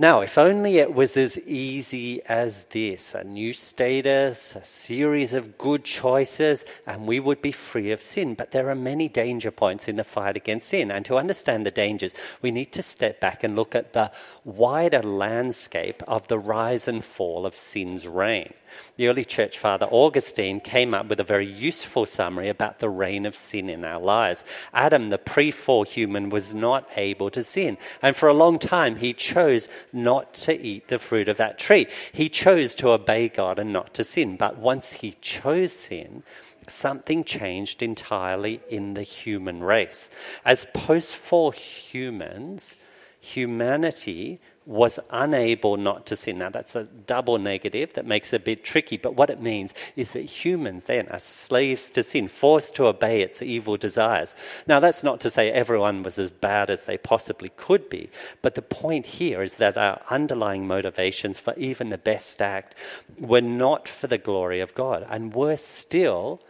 Now, 0.00 0.22
if 0.22 0.38
only 0.38 0.78
it 0.78 0.94
was 0.94 1.14
as 1.18 1.38
easy 1.40 2.22
as 2.24 2.64
this 2.70 3.14
a 3.14 3.22
new 3.22 3.52
status, 3.52 4.56
a 4.56 4.64
series 4.64 5.34
of 5.34 5.58
good 5.58 5.84
choices, 5.84 6.64
and 6.86 7.06
we 7.06 7.20
would 7.20 7.42
be 7.42 7.52
free 7.52 7.92
of 7.92 8.02
sin. 8.02 8.32
But 8.32 8.50
there 8.50 8.70
are 8.70 8.74
many 8.74 9.08
danger 9.08 9.50
points 9.50 9.88
in 9.88 9.96
the 9.96 10.04
fight 10.04 10.38
against 10.38 10.70
sin. 10.70 10.90
And 10.90 11.04
to 11.04 11.18
understand 11.18 11.66
the 11.66 11.70
dangers, 11.70 12.14
we 12.40 12.50
need 12.50 12.72
to 12.72 12.82
step 12.82 13.20
back 13.20 13.44
and 13.44 13.54
look 13.54 13.74
at 13.74 13.92
the 13.92 14.10
wider 14.42 15.02
landscape 15.02 16.02
of 16.08 16.28
the 16.28 16.38
rise 16.38 16.88
and 16.88 17.04
fall 17.04 17.44
of 17.44 17.54
sin's 17.54 18.06
reign. 18.06 18.54
The 18.96 19.08
early 19.08 19.24
church 19.24 19.58
father 19.58 19.86
Augustine 19.90 20.60
came 20.60 20.94
up 20.94 21.06
with 21.06 21.20
a 21.20 21.24
very 21.24 21.46
useful 21.46 22.06
summary 22.06 22.48
about 22.48 22.78
the 22.78 22.88
reign 22.88 23.26
of 23.26 23.36
sin 23.36 23.68
in 23.68 23.84
our 23.84 24.00
lives. 24.00 24.44
Adam, 24.72 25.08
the 25.08 25.18
pre 25.18 25.50
fall 25.50 25.84
human, 25.84 26.30
was 26.30 26.54
not 26.54 26.88
able 26.96 27.30
to 27.30 27.44
sin. 27.44 27.78
And 28.02 28.16
for 28.16 28.28
a 28.28 28.34
long 28.34 28.58
time, 28.58 28.96
he 28.96 29.12
chose 29.12 29.68
not 29.92 30.34
to 30.34 30.60
eat 30.60 30.88
the 30.88 30.98
fruit 30.98 31.28
of 31.28 31.36
that 31.38 31.58
tree. 31.58 31.86
He 32.12 32.28
chose 32.28 32.74
to 32.76 32.90
obey 32.90 33.28
God 33.28 33.58
and 33.58 33.72
not 33.72 33.94
to 33.94 34.04
sin. 34.04 34.36
But 34.36 34.58
once 34.58 34.92
he 34.92 35.16
chose 35.20 35.72
sin, 35.72 36.22
something 36.68 37.24
changed 37.24 37.82
entirely 37.82 38.60
in 38.68 38.94
the 38.94 39.02
human 39.02 39.62
race. 39.62 40.10
As 40.44 40.66
post 40.72 41.16
fall 41.16 41.50
humans, 41.50 42.76
humanity 43.20 44.40
was 44.66 45.00
unable 45.10 45.76
not 45.76 46.06
to 46.06 46.14
sin. 46.14 46.38
Now, 46.38 46.50
that's 46.50 46.76
a 46.76 46.84
double 46.84 47.38
negative 47.38 47.94
that 47.94 48.06
makes 48.06 48.32
it 48.32 48.42
a 48.42 48.44
bit 48.44 48.62
tricky, 48.62 48.98
but 48.98 49.14
what 49.14 49.30
it 49.30 49.40
means 49.40 49.74
is 49.96 50.12
that 50.12 50.20
humans 50.20 50.84
then 50.84 51.08
are 51.08 51.18
slaves 51.18 51.90
to 51.90 52.02
sin, 52.02 52.28
forced 52.28 52.74
to 52.76 52.86
obey 52.86 53.22
its 53.22 53.40
evil 53.40 53.76
desires. 53.76 54.34
Now, 54.66 54.78
that's 54.78 55.02
not 55.02 55.18
to 55.20 55.30
say 55.30 55.50
everyone 55.50 56.02
was 56.02 56.18
as 56.18 56.30
bad 56.30 56.70
as 56.70 56.84
they 56.84 56.98
possibly 56.98 57.50
could 57.56 57.88
be, 57.88 58.10
but 58.42 58.54
the 58.54 58.62
point 58.62 59.06
here 59.06 59.42
is 59.42 59.56
that 59.56 59.78
our 59.78 60.00
underlying 60.10 60.66
motivations 60.66 61.38
for 61.38 61.54
even 61.56 61.88
the 61.88 61.98
best 61.98 62.42
act 62.42 62.74
were 63.18 63.40
not 63.40 63.88
for 63.88 64.06
the 64.08 64.18
glory 64.18 64.60
of 64.60 64.74
God, 64.74 65.06
and 65.08 65.34
worse 65.34 65.64
still 65.64 66.42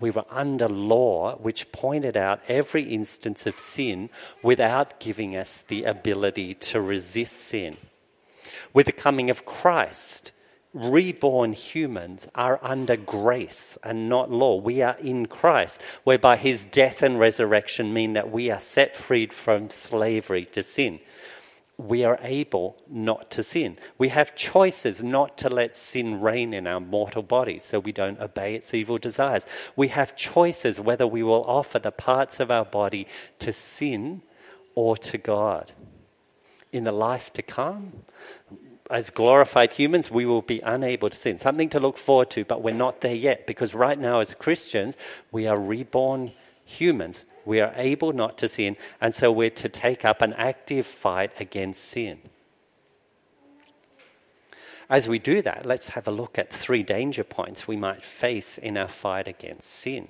we 0.00 0.10
were 0.10 0.24
under 0.30 0.68
law 0.68 1.36
which 1.36 1.72
pointed 1.72 2.16
out 2.16 2.40
every 2.48 2.84
instance 2.84 3.46
of 3.46 3.58
sin 3.58 4.10
without 4.42 5.00
giving 5.00 5.36
us 5.36 5.64
the 5.68 5.84
ability 5.84 6.54
to 6.54 6.80
resist 6.80 7.34
sin. 7.34 7.76
With 8.72 8.86
the 8.86 8.92
coming 8.92 9.30
of 9.30 9.44
Christ, 9.44 10.32
reborn 10.72 11.52
humans 11.52 12.28
are 12.34 12.58
under 12.62 12.96
grace 12.96 13.76
and 13.82 14.08
not 14.08 14.30
law. 14.30 14.56
We 14.56 14.82
are 14.82 14.96
in 14.98 15.26
Christ, 15.26 15.80
whereby 16.04 16.36
his 16.36 16.64
death 16.64 17.02
and 17.02 17.18
resurrection 17.18 17.92
mean 17.92 18.12
that 18.12 18.30
we 18.30 18.50
are 18.50 18.60
set 18.60 18.96
free 18.96 19.26
from 19.26 19.70
slavery 19.70 20.44
to 20.46 20.62
sin 20.62 21.00
we 21.78 22.02
are 22.02 22.18
able 22.22 22.76
not 22.90 23.30
to 23.30 23.42
sin. 23.42 23.78
We 23.98 24.08
have 24.08 24.34
choices 24.34 25.00
not 25.00 25.38
to 25.38 25.48
let 25.48 25.76
sin 25.76 26.20
reign 26.20 26.52
in 26.52 26.66
our 26.66 26.80
mortal 26.80 27.22
bodies 27.22 27.62
so 27.62 27.78
we 27.78 27.92
don't 27.92 28.20
obey 28.20 28.56
its 28.56 28.74
evil 28.74 28.98
desires. 28.98 29.46
We 29.76 29.88
have 29.88 30.16
choices 30.16 30.80
whether 30.80 31.06
we 31.06 31.22
will 31.22 31.44
offer 31.44 31.78
the 31.78 31.92
parts 31.92 32.40
of 32.40 32.50
our 32.50 32.64
body 32.64 33.06
to 33.38 33.52
sin 33.52 34.22
or 34.74 34.96
to 34.96 35.18
God. 35.18 35.70
In 36.72 36.82
the 36.82 36.92
life 36.92 37.32
to 37.34 37.42
come, 37.42 37.92
as 38.90 39.10
glorified 39.10 39.72
humans, 39.72 40.10
we 40.10 40.26
will 40.26 40.42
be 40.42 40.60
unable 40.60 41.08
to 41.10 41.16
sin. 41.16 41.38
Something 41.38 41.68
to 41.68 41.80
look 41.80 41.96
forward 41.96 42.30
to, 42.30 42.44
but 42.44 42.60
we're 42.60 42.74
not 42.74 43.02
there 43.02 43.14
yet 43.14 43.46
because 43.46 43.72
right 43.72 43.98
now, 43.98 44.18
as 44.18 44.34
Christians, 44.34 44.96
we 45.30 45.46
are 45.46 45.58
reborn 45.58 46.32
humans 46.64 47.24
we 47.48 47.62
are 47.62 47.72
able 47.76 48.12
not 48.12 48.36
to 48.36 48.46
sin, 48.46 48.76
and 49.00 49.14
so 49.14 49.32
we're 49.32 49.48
to 49.48 49.70
take 49.70 50.04
up 50.04 50.20
an 50.20 50.34
active 50.34 50.86
fight 50.86 51.32
against 51.40 51.82
sin. 51.82 52.20
As 54.90 55.08
we 55.08 55.18
do 55.18 55.40
that, 55.40 55.64
let's 55.64 55.88
have 55.88 56.06
a 56.06 56.10
look 56.10 56.38
at 56.38 56.52
three 56.52 56.82
danger 56.82 57.24
points 57.24 57.66
we 57.66 57.74
might 57.74 58.04
face 58.04 58.58
in 58.58 58.76
our 58.76 58.86
fight 58.86 59.26
against 59.26 59.70
sin. 59.70 60.08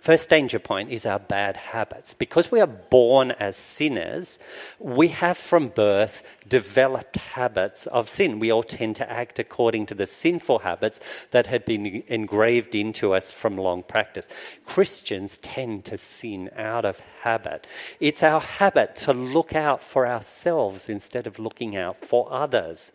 First 0.00 0.28
danger 0.28 0.58
point 0.58 0.90
is 0.90 1.06
our 1.06 1.18
bad 1.18 1.56
habits. 1.56 2.14
Because 2.14 2.50
we 2.50 2.60
are 2.60 2.66
born 2.66 3.32
as 3.32 3.56
sinners, 3.56 4.38
we 4.78 5.08
have 5.08 5.36
from 5.38 5.68
birth 5.68 6.22
developed 6.48 7.16
habits 7.16 7.86
of 7.86 8.08
sin. 8.08 8.38
We 8.38 8.50
all 8.50 8.62
tend 8.62 8.96
to 8.96 9.10
act 9.10 9.38
according 9.38 9.86
to 9.86 9.94
the 9.94 10.06
sinful 10.06 10.60
habits 10.60 11.00
that 11.30 11.46
have 11.46 11.64
been 11.64 12.02
engraved 12.08 12.74
into 12.74 13.14
us 13.14 13.32
from 13.32 13.56
long 13.56 13.82
practice. 13.82 14.28
Christians 14.66 15.38
tend 15.38 15.84
to 15.86 15.96
sin 15.96 16.50
out 16.56 16.84
of 16.84 17.00
habit. 17.22 17.66
It's 18.00 18.22
our 18.22 18.40
habit 18.40 18.96
to 18.96 19.12
look 19.12 19.54
out 19.54 19.82
for 19.82 20.06
ourselves 20.06 20.88
instead 20.88 21.26
of 21.26 21.38
looking 21.38 21.76
out 21.76 22.04
for 22.04 22.28
others. 22.30 22.92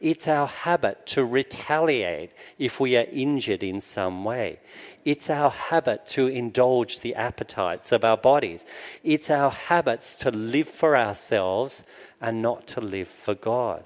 It's 0.00 0.28
our 0.28 0.46
habit 0.46 1.06
to 1.08 1.24
retaliate 1.24 2.30
if 2.58 2.78
we 2.78 2.96
are 2.96 3.06
injured 3.10 3.62
in 3.62 3.80
some 3.80 4.24
way. 4.24 4.60
It's 5.04 5.30
our 5.30 5.50
habit 5.50 6.06
to 6.08 6.26
indulge 6.26 7.00
the 7.00 7.14
appetites 7.14 7.92
of 7.92 8.04
our 8.04 8.16
bodies. 8.16 8.64
It's 9.02 9.30
our 9.30 9.50
habits 9.50 10.14
to 10.16 10.30
live 10.30 10.68
for 10.68 10.96
ourselves 10.96 11.84
and 12.20 12.42
not 12.42 12.66
to 12.68 12.80
live 12.80 13.08
for 13.08 13.34
God. 13.34 13.84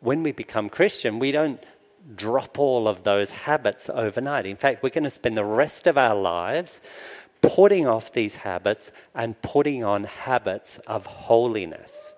When 0.00 0.22
we 0.22 0.32
become 0.32 0.68
Christian, 0.68 1.18
we 1.18 1.30
don't 1.30 1.62
drop 2.16 2.58
all 2.58 2.88
of 2.88 3.04
those 3.04 3.30
habits 3.30 3.90
overnight. 3.90 4.46
In 4.46 4.56
fact, 4.56 4.82
we're 4.82 4.90
going 4.90 5.04
to 5.04 5.10
spend 5.10 5.36
the 5.36 5.44
rest 5.44 5.86
of 5.86 5.98
our 5.98 6.14
lives 6.14 6.82
putting 7.42 7.86
off 7.86 8.12
these 8.12 8.36
habits 8.36 8.92
and 9.14 9.40
putting 9.42 9.84
on 9.84 10.04
habits 10.04 10.78
of 10.86 11.06
holiness. 11.06 12.11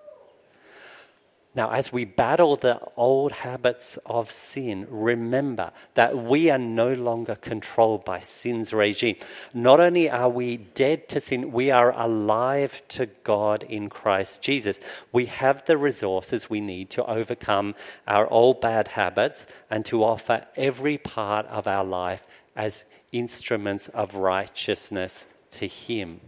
Now, 1.55 1.71
as 1.71 1.93
we 1.93 2.03
battle 2.03 2.57
the 2.57 2.81
old 2.97 3.31
habits 3.31 3.97
of 4.05 4.29
sin, 4.29 4.87
remember 4.89 5.71
that 5.93 6.17
we 6.17 6.49
are 6.49 6.57
no 6.57 6.93
longer 6.93 7.35
controlled 7.35 8.03
by 8.03 8.19
sin's 8.19 8.73
regime. 8.73 9.15
Not 9.53 9.79
only 9.79 10.09
are 10.09 10.27
we 10.27 10.57
dead 10.57 11.07
to 11.09 11.21
sin, 11.21 11.53
we 11.53 11.71
are 11.71 11.93
alive 11.97 12.81
to 12.89 13.05
God 13.23 13.63
in 13.63 13.87
Christ 13.87 14.41
Jesus. 14.41 14.81
We 15.13 15.27
have 15.27 15.63
the 15.63 15.77
resources 15.77 16.49
we 16.49 16.59
need 16.59 16.89
to 16.89 17.05
overcome 17.05 17.75
our 18.05 18.29
old 18.29 18.59
bad 18.59 18.89
habits 18.89 19.47
and 19.69 19.85
to 19.85 20.03
offer 20.03 20.45
every 20.57 20.97
part 20.97 21.45
of 21.45 21.67
our 21.67 21.85
life 21.85 22.27
as 22.57 22.83
instruments 23.13 23.87
of 23.89 24.15
righteousness 24.15 25.25
to 25.51 25.67
Him. 25.69 26.19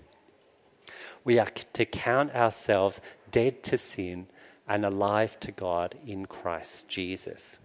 We 1.25 1.37
are 1.37 1.49
to 1.73 1.85
count 1.85 2.33
ourselves 2.33 3.01
dead 3.29 3.61
to 3.63 3.77
sin 3.77 4.27
and 4.67 4.85
alive 4.85 5.39
to 5.41 5.51
God 5.51 5.95
in 6.05 6.25
Christ 6.25 6.87
Jesus. 6.87 7.59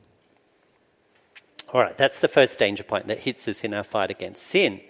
All 1.72 1.80
right, 1.80 1.96
that's 1.96 2.20
the 2.20 2.28
first 2.28 2.58
danger 2.58 2.82
point 2.82 3.08
that 3.08 3.20
hits 3.20 3.48
us 3.48 3.64
in 3.64 3.72
our 3.72 3.84
fight 3.84 4.10
against 4.10 4.46
sin. 4.46 4.80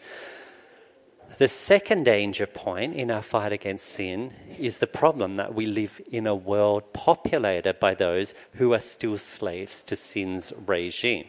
The 1.39 1.49
second 1.49 2.05
danger 2.05 2.47
point 2.47 2.95
in 2.95 3.11
our 3.11 3.23
fight 3.23 3.53
against 3.53 3.87
sin 3.87 4.35
is 4.59 4.79
the 4.79 4.87
problem 4.87 5.37
that 5.37 5.55
we 5.55 5.67
live 5.67 6.01
in 6.11 6.27
a 6.27 6.35
world 6.35 6.93
populated 6.93 7.81
by 7.81 7.95
those 7.95 8.35
who 8.55 8.75
are 8.75 8.81
still 8.81 9.17
slaves 9.17 9.83
to 9.85 9.97
sin's 9.97 10.53
regime. 10.67 11.29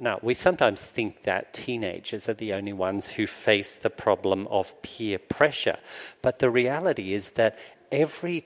Now, 0.00 0.18
we 0.22 0.34
sometimes 0.34 0.82
think 0.82 1.22
that 1.24 1.52
teenagers 1.52 2.28
are 2.28 2.34
the 2.34 2.52
only 2.52 2.72
ones 2.72 3.10
who 3.10 3.26
face 3.26 3.76
the 3.76 3.90
problem 3.90 4.46
of 4.48 4.80
peer 4.82 5.18
pressure, 5.18 5.78
but 6.22 6.38
the 6.38 6.50
reality 6.50 7.12
is 7.12 7.32
that 7.32 7.58
every 7.90 8.44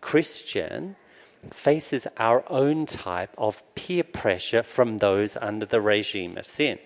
Christian 0.00 0.96
faces 1.50 2.06
our 2.16 2.44
own 2.50 2.86
type 2.86 3.34
of 3.38 3.62
peer 3.74 4.04
pressure 4.04 4.62
from 4.62 4.98
those 4.98 5.36
under 5.36 5.66
the 5.66 5.80
regime 5.80 6.36
of 6.36 6.46
sin. 6.46 6.78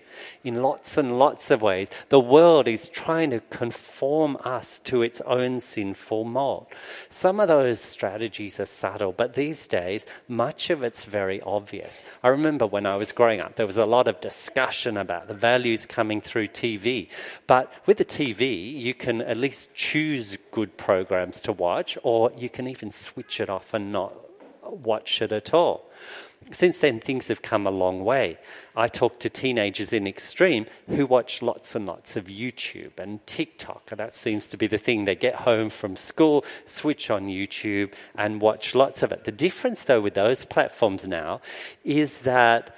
In 0.43 0.61
lots 0.61 0.97
and 0.97 1.17
lots 1.17 1.49
of 1.49 1.61
ways, 1.61 1.89
the 2.09 2.19
world 2.19 2.67
is 2.67 2.89
trying 2.89 3.31
to 3.31 3.39
conform 3.39 4.37
us 4.43 4.79
to 4.79 5.01
its 5.01 5.21
own 5.21 5.59
sinful 5.59 6.23
mold. 6.23 6.67
Some 7.09 7.39
of 7.39 7.47
those 7.47 7.79
strategies 7.79 8.59
are 8.59 8.65
subtle, 8.65 9.11
but 9.11 9.33
these 9.33 9.67
days, 9.67 10.05
much 10.27 10.69
of 10.69 10.83
it's 10.83 11.05
very 11.05 11.41
obvious. 11.41 12.03
I 12.23 12.29
remember 12.29 12.67
when 12.67 12.85
I 12.85 12.95
was 12.95 13.11
growing 13.11 13.41
up, 13.41 13.55
there 13.55 13.67
was 13.67 13.77
a 13.77 13.85
lot 13.85 14.07
of 14.07 14.21
discussion 14.21 14.97
about 14.97 15.27
the 15.27 15.33
values 15.33 15.85
coming 15.85 16.21
through 16.21 16.49
TV. 16.49 17.09
But 17.47 17.73
with 17.85 17.97
the 17.97 18.05
TV, 18.05 18.71
you 18.73 18.93
can 18.93 19.21
at 19.21 19.37
least 19.37 19.73
choose 19.73 20.37
good 20.51 20.77
programs 20.77 21.41
to 21.41 21.51
watch, 21.51 21.97
or 22.03 22.31
you 22.37 22.49
can 22.49 22.67
even 22.67 22.91
switch 22.91 23.39
it 23.39 23.49
off 23.49 23.73
and 23.73 23.91
not 23.91 24.13
watch 24.65 25.21
it 25.21 25.31
at 25.31 25.53
all. 25.53 25.89
Since 26.51 26.79
then, 26.79 26.99
things 26.99 27.27
have 27.29 27.41
come 27.41 27.65
a 27.65 27.71
long 27.71 28.03
way. 28.03 28.37
I 28.75 28.87
talk 28.87 29.19
to 29.19 29.29
teenagers 29.29 29.93
in 29.93 30.05
Extreme 30.05 30.65
who 30.87 31.05
watch 31.05 31.41
lots 31.41 31.73
and 31.73 31.85
lots 31.85 32.17
of 32.17 32.25
YouTube 32.25 32.99
and 32.99 33.25
TikTok. 33.25 33.91
And 33.91 33.99
that 33.99 34.15
seems 34.15 34.45
to 34.47 34.57
be 34.57 34.67
the 34.67 34.77
thing. 34.77 35.05
They 35.05 35.15
get 35.15 35.35
home 35.35 35.69
from 35.69 35.95
school, 35.95 36.43
switch 36.65 37.09
on 37.09 37.27
YouTube, 37.27 37.93
and 38.15 38.41
watch 38.41 38.75
lots 38.75 39.03
of 39.03 39.11
it. 39.11 39.23
The 39.23 39.31
difference, 39.31 39.83
though, 39.83 40.01
with 40.01 40.15
those 40.15 40.43
platforms 40.45 41.07
now 41.07 41.39
is 41.83 42.21
that 42.21 42.75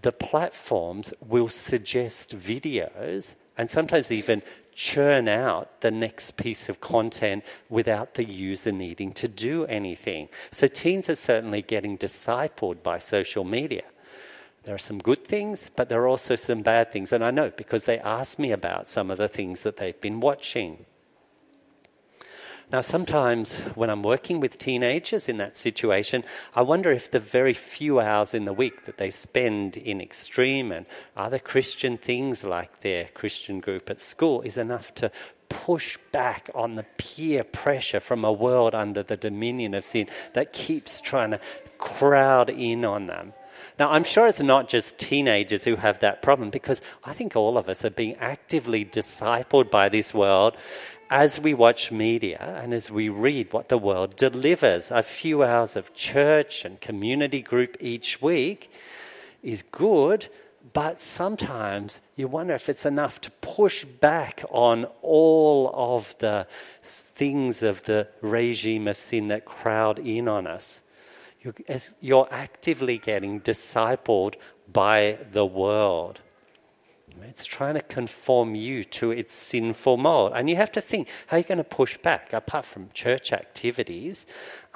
the 0.00 0.12
platforms 0.12 1.12
will 1.20 1.48
suggest 1.48 2.38
videos 2.38 3.34
and 3.56 3.70
sometimes 3.70 4.10
even 4.10 4.42
churn 4.74 5.28
out 5.28 5.80
the 5.80 5.90
next 5.90 6.36
piece 6.36 6.68
of 6.68 6.80
content 6.80 7.44
without 7.68 8.14
the 8.14 8.24
user 8.24 8.72
needing 8.72 9.12
to 9.12 9.28
do 9.28 9.64
anything. 9.66 10.28
So 10.50 10.66
teens 10.66 11.08
are 11.08 11.14
certainly 11.14 11.62
getting 11.62 11.96
discipled 11.98 12.82
by 12.82 12.98
social 12.98 13.44
media. 13.44 13.84
There 14.64 14.74
are 14.74 14.78
some 14.78 14.98
good 14.98 15.24
things, 15.24 15.70
but 15.76 15.88
there 15.88 16.00
are 16.00 16.08
also 16.08 16.36
some 16.36 16.62
bad 16.62 16.90
things. 16.90 17.12
And 17.12 17.22
I 17.22 17.30
know 17.30 17.50
because 17.50 17.84
they 17.84 17.98
ask 17.98 18.38
me 18.38 18.50
about 18.52 18.88
some 18.88 19.10
of 19.10 19.18
the 19.18 19.28
things 19.28 19.62
that 19.62 19.76
they've 19.76 20.00
been 20.00 20.20
watching. 20.20 20.86
Now, 22.72 22.80
sometimes 22.80 23.58
when 23.74 23.90
I'm 23.90 24.02
working 24.02 24.40
with 24.40 24.58
teenagers 24.58 25.28
in 25.28 25.36
that 25.36 25.58
situation, 25.58 26.24
I 26.54 26.62
wonder 26.62 26.90
if 26.90 27.10
the 27.10 27.20
very 27.20 27.52
few 27.52 28.00
hours 28.00 28.34
in 28.34 28.46
the 28.46 28.52
week 28.52 28.86
that 28.86 28.96
they 28.96 29.10
spend 29.10 29.76
in 29.76 30.00
extreme 30.00 30.72
and 30.72 30.86
other 31.16 31.38
Christian 31.38 31.98
things 31.98 32.42
like 32.42 32.80
their 32.80 33.08
Christian 33.14 33.60
group 33.60 33.90
at 33.90 34.00
school 34.00 34.40
is 34.42 34.56
enough 34.56 34.94
to 34.94 35.10
push 35.50 35.98
back 36.10 36.50
on 36.54 36.74
the 36.74 36.86
peer 36.96 37.44
pressure 37.44 38.00
from 38.00 38.24
a 38.24 38.32
world 38.32 38.74
under 38.74 39.02
the 39.02 39.16
dominion 39.16 39.74
of 39.74 39.84
sin 39.84 40.08
that 40.32 40.52
keeps 40.52 41.00
trying 41.00 41.30
to 41.30 41.40
crowd 41.78 42.50
in 42.50 42.84
on 42.84 43.06
them. 43.06 43.34
Now, 43.78 43.90
I'm 43.90 44.04
sure 44.04 44.26
it's 44.26 44.42
not 44.42 44.68
just 44.68 44.98
teenagers 44.98 45.64
who 45.64 45.76
have 45.76 46.00
that 46.00 46.22
problem 46.22 46.50
because 46.50 46.80
I 47.04 47.12
think 47.12 47.36
all 47.36 47.56
of 47.56 47.68
us 47.68 47.84
are 47.84 47.90
being 47.90 48.16
actively 48.16 48.84
discipled 48.84 49.70
by 49.70 49.88
this 49.88 50.12
world 50.12 50.56
as 51.10 51.38
we 51.38 51.54
watch 51.54 51.92
media 51.92 52.60
and 52.62 52.74
as 52.74 52.90
we 52.90 53.08
read 53.08 53.52
what 53.52 53.68
the 53.68 53.78
world 53.78 54.16
delivers. 54.16 54.90
A 54.90 55.02
few 55.02 55.42
hours 55.42 55.76
of 55.76 55.94
church 55.94 56.64
and 56.64 56.80
community 56.80 57.42
group 57.42 57.76
each 57.80 58.20
week 58.22 58.70
is 59.42 59.62
good, 59.70 60.28
but 60.72 61.00
sometimes 61.00 62.00
you 62.16 62.26
wonder 62.26 62.54
if 62.54 62.68
it's 62.68 62.86
enough 62.86 63.20
to 63.20 63.30
push 63.42 63.84
back 63.84 64.42
on 64.50 64.86
all 65.02 65.70
of 65.74 66.14
the 66.18 66.46
things 66.82 67.62
of 67.62 67.82
the 67.84 68.08
regime 68.22 68.88
of 68.88 68.96
sin 68.96 69.28
that 69.28 69.44
crowd 69.44 69.98
in 69.98 70.26
on 70.26 70.46
us. 70.46 70.82
You're 72.00 72.28
actively 72.30 72.96
getting 72.96 73.40
discipled 73.42 74.36
by 74.72 75.18
the 75.32 75.44
world. 75.44 76.20
It's 77.22 77.44
trying 77.44 77.74
to 77.74 77.80
conform 77.80 78.54
you 78.54 78.84
to 78.84 79.10
its 79.10 79.34
sinful 79.34 79.96
mold. 79.96 80.32
And 80.34 80.48
you 80.48 80.56
have 80.56 80.72
to 80.72 80.80
think 80.80 81.08
how 81.26 81.36
are 81.36 81.40
you 81.40 81.44
going 81.44 81.58
to 81.58 81.64
push 81.64 81.96
back 81.96 82.32
apart 82.32 82.64
from 82.64 82.90
church 82.92 83.32
activities? 83.32 84.26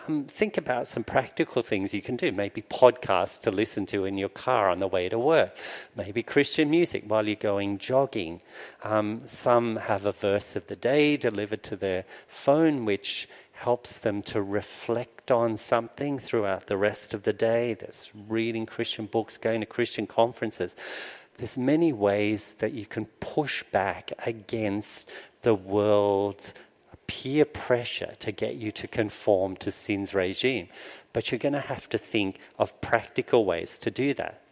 Um, 0.07 0.25
think 0.25 0.57
about 0.57 0.87
some 0.87 1.05
practical 1.05 1.63
things 1.63 1.93
you 1.93 2.03
can 2.03 2.17
do. 2.17 2.33
Maybe 2.33 2.63
podcasts 2.63 3.41
to 3.43 3.51
listen 3.51 3.87
to 3.87 4.05
in 4.05 4.19
your 4.19 4.29
car 4.29 4.71
on 4.71 4.79
the 4.79 4.87
way 4.87 5.09
to 5.09 5.19
work. 5.19 5.57
Maybe 5.97 6.23
Christian 6.23 6.71
music 6.71 7.05
while 7.07 7.27
you're 7.27 7.37
going 7.37 7.79
jogging. 7.79 8.41
Um, 8.83 9.23
some 9.27 9.77
have 9.77 10.07
a 10.07 10.13
verse 10.13 10.57
of 10.57 10.67
the 10.67 10.77
day 10.77 11.17
delivered 11.17 11.63
to 11.65 11.77
their 11.77 12.05
phone, 12.27 12.85
which 12.85 13.29
helps 13.53 13.99
them 13.99 14.23
to 14.23 14.41
reflect 14.41 15.33
on 15.33 15.57
something 15.57 16.19
throughout 16.19 16.67
the 16.67 16.77
rest 16.77 17.13
of 17.13 17.25
the 17.25 17.33
day. 17.33 17.75
That's 17.75 18.11
reading 18.29 18.67
Christian 18.67 19.07
books, 19.07 19.37
going 19.37 19.61
to 19.61 19.67
Christian 19.67 20.07
conferences. 20.07 20.77
There's 21.39 21.57
many 21.57 21.93
ways 21.93 22.57
that 22.59 22.73
you 22.73 22.85
can 22.85 23.07
push 23.21 23.63
back 23.63 24.13
against 24.27 25.09
the 25.43 25.55
world's 25.55 26.53
peer 27.07 27.45
pressure 27.45 28.15
to 28.19 28.31
get 28.31 28.57
you 28.57 28.71
to 28.73 28.87
conform 28.87 29.57
to 29.57 29.71
sin's 29.71 30.15
regime. 30.15 30.69
But 31.13 31.31
you're 31.31 31.39
going 31.39 31.55
to 31.55 31.61
have 31.61 31.89
to 31.89 31.99
think 31.99 32.39
of 32.59 32.81
practical 32.81 33.45
ways 33.45 33.79
to 33.79 33.91
do 33.91 34.15
that. 34.15 34.43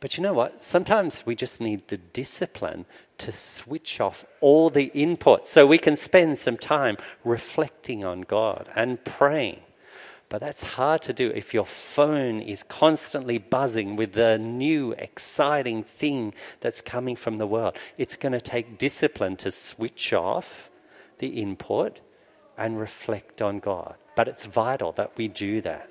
But 0.00 0.16
you 0.16 0.22
know 0.22 0.34
what? 0.34 0.62
Sometimes 0.62 1.26
we 1.26 1.34
just 1.34 1.60
need 1.60 1.88
the 1.88 1.96
discipline 1.96 2.86
to 3.18 3.32
switch 3.32 4.00
off 4.00 4.24
all 4.40 4.70
the 4.70 4.92
input 4.94 5.48
so 5.48 5.66
we 5.66 5.78
can 5.78 5.96
spend 5.96 6.38
some 6.38 6.56
time 6.56 6.96
reflecting 7.24 8.04
on 8.04 8.20
God 8.20 8.68
and 8.76 9.02
praying. 9.04 9.60
But 10.28 10.40
that's 10.40 10.62
hard 10.62 11.00
to 11.02 11.14
do 11.14 11.30
if 11.30 11.54
your 11.54 11.64
phone 11.64 12.40
is 12.40 12.62
constantly 12.62 13.38
buzzing 13.38 13.96
with 13.96 14.12
the 14.12 14.38
new 14.38 14.92
exciting 14.92 15.84
thing 15.84 16.34
that's 16.60 16.82
coming 16.82 17.16
from 17.16 17.38
the 17.38 17.46
world. 17.46 17.76
It's 17.96 18.16
going 18.16 18.32
to 18.32 18.40
take 18.40 18.78
discipline 18.78 19.36
to 19.36 19.50
switch 19.50 20.12
off 20.12 20.70
the 21.18 21.28
input 21.40 22.00
and 22.58 22.78
reflect 22.78 23.40
on 23.40 23.60
God. 23.60 23.94
But 24.16 24.28
it's 24.28 24.44
vital 24.44 24.92
that 24.92 25.16
we 25.16 25.28
do 25.28 25.62
that. 25.62 25.88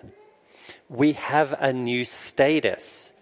We 0.89 1.13
have 1.13 1.56
a 1.60 1.73
new 1.73 2.06
status. 2.06 3.13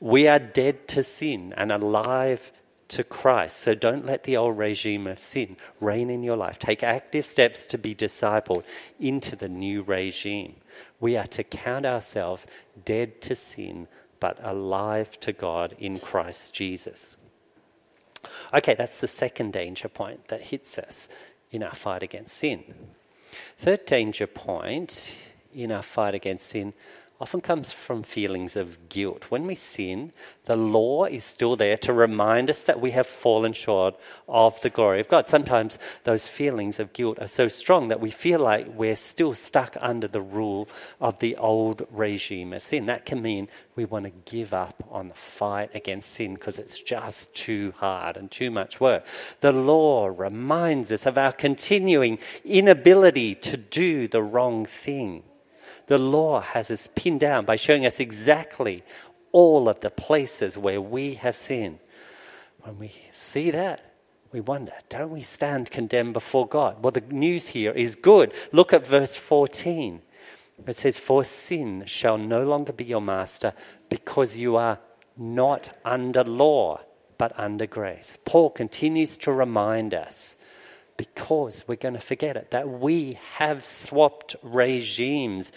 We 0.00 0.28
are 0.28 0.38
dead 0.38 0.88
to 0.88 1.02
sin 1.02 1.54
and 1.56 1.72
alive 1.72 2.52
to 2.92 3.04
Christ. 3.04 3.58
So 3.58 3.74
don't 3.74 4.06
let 4.06 4.24
the 4.24 4.36
old 4.36 4.58
regime 4.58 5.06
of 5.06 5.20
sin 5.20 5.56
reign 5.80 6.10
in 6.10 6.22
your 6.22 6.36
life. 6.36 6.58
Take 6.58 6.82
active 6.82 7.26
steps 7.26 7.66
to 7.68 7.78
be 7.78 7.94
discipled 7.94 8.64
into 9.00 9.34
the 9.34 9.48
new 9.48 9.82
regime. 9.82 10.56
We 11.00 11.16
are 11.16 11.26
to 11.28 11.42
count 11.42 11.86
ourselves 11.86 12.46
dead 12.84 13.20
to 13.22 13.34
sin, 13.34 13.88
but 14.20 14.38
alive 14.42 15.18
to 15.20 15.32
God 15.32 15.74
in 15.78 15.98
Christ 15.98 16.52
Jesus. 16.52 17.16
Okay, 18.54 18.74
that's 18.74 19.00
the 19.00 19.08
second 19.08 19.52
danger 19.52 19.88
point 19.88 20.28
that 20.28 20.42
hits 20.42 20.78
us 20.78 21.08
in 21.50 21.62
our 21.62 21.74
fight 21.74 22.02
against 22.02 22.36
sin. 22.36 22.62
Third 23.58 23.86
danger 23.86 24.26
point 24.26 25.14
in 25.54 25.72
our 25.72 25.82
fight 25.82 26.14
against 26.14 26.48
sin 26.48 26.72
often 27.22 27.40
comes 27.40 27.72
from 27.72 28.02
feelings 28.02 28.56
of 28.56 28.88
guilt. 28.88 29.26
When 29.28 29.46
we 29.46 29.54
sin, 29.54 30.12
the 30.46 30.56
law 30.56 31.04
is 31.04 31.22
still 31.22 31.54
there 31.54 31.76
to 31.76 31.92
remind 31.92 32.50
us 32.50 32.64
that 32.64 32.80
we 32.80 32.90
have 32.90 33.06
fallen 33.06 33.52
short 33.52 33.94
of 34.26 34.60
the 34.62 34.70
glory 34.70 34.98
of 34.98 35.08
God. 35.08 35.28
Sometimes 35.28 35.78
those 36.02 36.26
feelings 36.26 36.80
of 36.80 36.92
guilt 36.92 37.20
are 37.20 37.28
so 37.28 37.46
strong 37.46 37.86
that 37.86 38.00
we 38.00 38.10
feel 38.10 38.40
like 38.40 38.66
we're 38.74 38.96
still 38.96 39.34
stuck 39.34 39.76
under 39.80 40.08
the 40.08 40.20
rule 40.20 40.68
of 41.00 41.20
the 41.20 41.36
old 41.36 41.86
regime 41.92 42.52
of 42.52 42.64
sin. 42.64 42.86
That 42.86 43.06
can 43.06 43.22
mean 43.22 43.46
we 43.76 43.84
want 43.84 44.06
to 44.06 44.32
give 44.32 44.52
up 44.52 44.82
on 44.90 45.06
the 45.06 45.14
fight 45.14 45.70
against 45.76 46.10
sin 46.10 46.34
because 46.34 46.58
it's 46.58 46.80
just 46.80 47.32
too 47.36 47.72
hard 47.76 48.16
and 48.16 48.32
too 48.32 48.50
much 48.50 48.80
work. 48.80 49.06
The 49.42 49.52
law 49.52 50.06
reminds 50.06 50.90
us 50.90 51.06
of 51.06 51.16
our 51.16 51.30
continuing 51.30 52.18
inability 52.44 53.36
to 53.36 53.56
do 53.56 54.08
the 54.08 54.24
wrong 54.24 54.66
thing 54.66 55.22
the 55.86 55.98
law 55.98 56.40
has 56.40 56.70
us 56.70 56.88
pinned 56.94 57.20
down 57.20 57.44
by 57.44 57.56
showing 57.56 57.86
us 57.86 58.00
exactly 58.00 58.82
all 59.32 59.68
of 59.68 59.80
the 59.80 59.90
places 59.90 60.58
where 60.58 60.80
we 60.80 61.14
have 61.14 61.36
sinned. 61.36 61.78
When 62.62 62.78
we 62.78 62.92
see 63.10 63.50
that, 63.50 63.92
we 64.32 64.40
wonder, 64.40 64.72
don't 64.88 65.10
we 65.10 65.22
stand 65.22 65.70
condemned 65.70 66.14
before 66.14 66.46
God? 66.46 66.82
Well, 66.82 66.92
the 66.92 67.02
news 67.02 67.48
here 67.48 67.72
is 67.72 67.96
good. 67.96 68.32
Look 68.52 68.72
at 68.72 68.86
verse 68.86 69.16
14. 69.16 70.00
It 70.66 70.76
says, 70.76 70.96
For 70.96 71.24
sin 71.24 71.84
shall 71.86 72.16
no 72.16 72.42
longer 72.44 72.72
be 72.72 72.84
your 72.84 73.00
master 73.00 73.52
because 73.88 74.36
you 74.36 74.56
are 74.56 74.78
not 75.16 75.70
under 75.84 76.24
law, 76.24 76.80
but 77.18 77.38
under 77.38 77.66
grace. 77.66 78.16
Paul 78.24 78.50
continues 78.50 79.16
to 79.18 79.32
remind 79.32 79.92
us 79.92 80.36
because 80.96 81.64
we're 81.66 81.76
going 81.76 81.94
to 81.94 82.00
forget 82.00 82.36
it 82.36 82.50
that 82.50 82.68
we 82.68 83.18
have 83.36 83.64
swapped 83.64 84.36
regimes. 84.42 85.52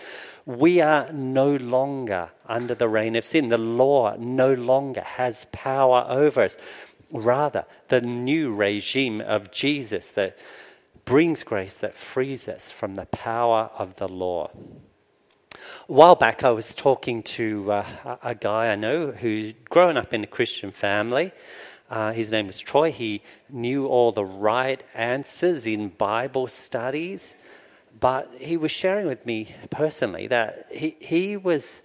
We 0.45 0.81
are 0.81 1.11
no 1.11 1.55
longer 1.55 2.31
under 2.45 2.75
the 2.75 2.87
reign 2.87 3.15
of 3.15 3.25
sin. 3.25 3.49
The 3.49 3.57
law 3.57 4.15
no 4.17 4.53
longer 4.53 5.01
has 5.01 5.47
power 5.51 6.05
over 6.07 6.41
us. 6.41 6.57
Rather, 7.11 7.65
the 7.89 8.01
new 8.01 8.53
regime 8.53 9.21
of 9.21 9.51
Jesus 9.51 10.11
that 10.13 10.37
brings 11.05 11.43
grace 11.43 11.75
that 11.75 11.95
frees 11.95 12.47
us 12.47 12.71
from 12.71 12.95
the 12.95 13.05
power 13.05 13.69
of 13.77 13.95
the 13.95 14.07
law. 14.07 14.49
A 15.87 15.93
while 15.93 16.15
back, 16.15 16.43
I 16.43 16.49
was 16.49 16.75
talking 16.75 17.23
to 17.23 17.71
uh, 17.71 18.17
a 18.23 18.35
guy 18.35 18.71
I 18.71 18.75
know 18.75 19.11
who's 19.11 19.53
grown 19.69 19.97
up 19.97 20.13
in 20.13 20.23
a 20.23 20.27
Christian 20.27 20.71
family. 20.71 21.31
Uh, 21.89 22.11
his 22.11 22.29
name 22.29 22.47
was 22.47 22.59
Troy. 22.59 22.91
He 22.91 23.21
knew 23.49 23.87
all 23.87 24.11
the 24.11 24.25
right 24.25 24.83
answers 24.93 25.67
in 25.67 25.89
Bible 25.89 26.47
studies, 26.47 27.35
but 27.99 28.31
he 28.39 28.57
was 28.57 28.71
sharing 28.71 29.07
with 29.07 29.25
me 29.25 29.55
personally 29.69 30.27
that 30.27 30.67
he, 30.71 30.95
he 30.99 31.37
was 31.37 31.83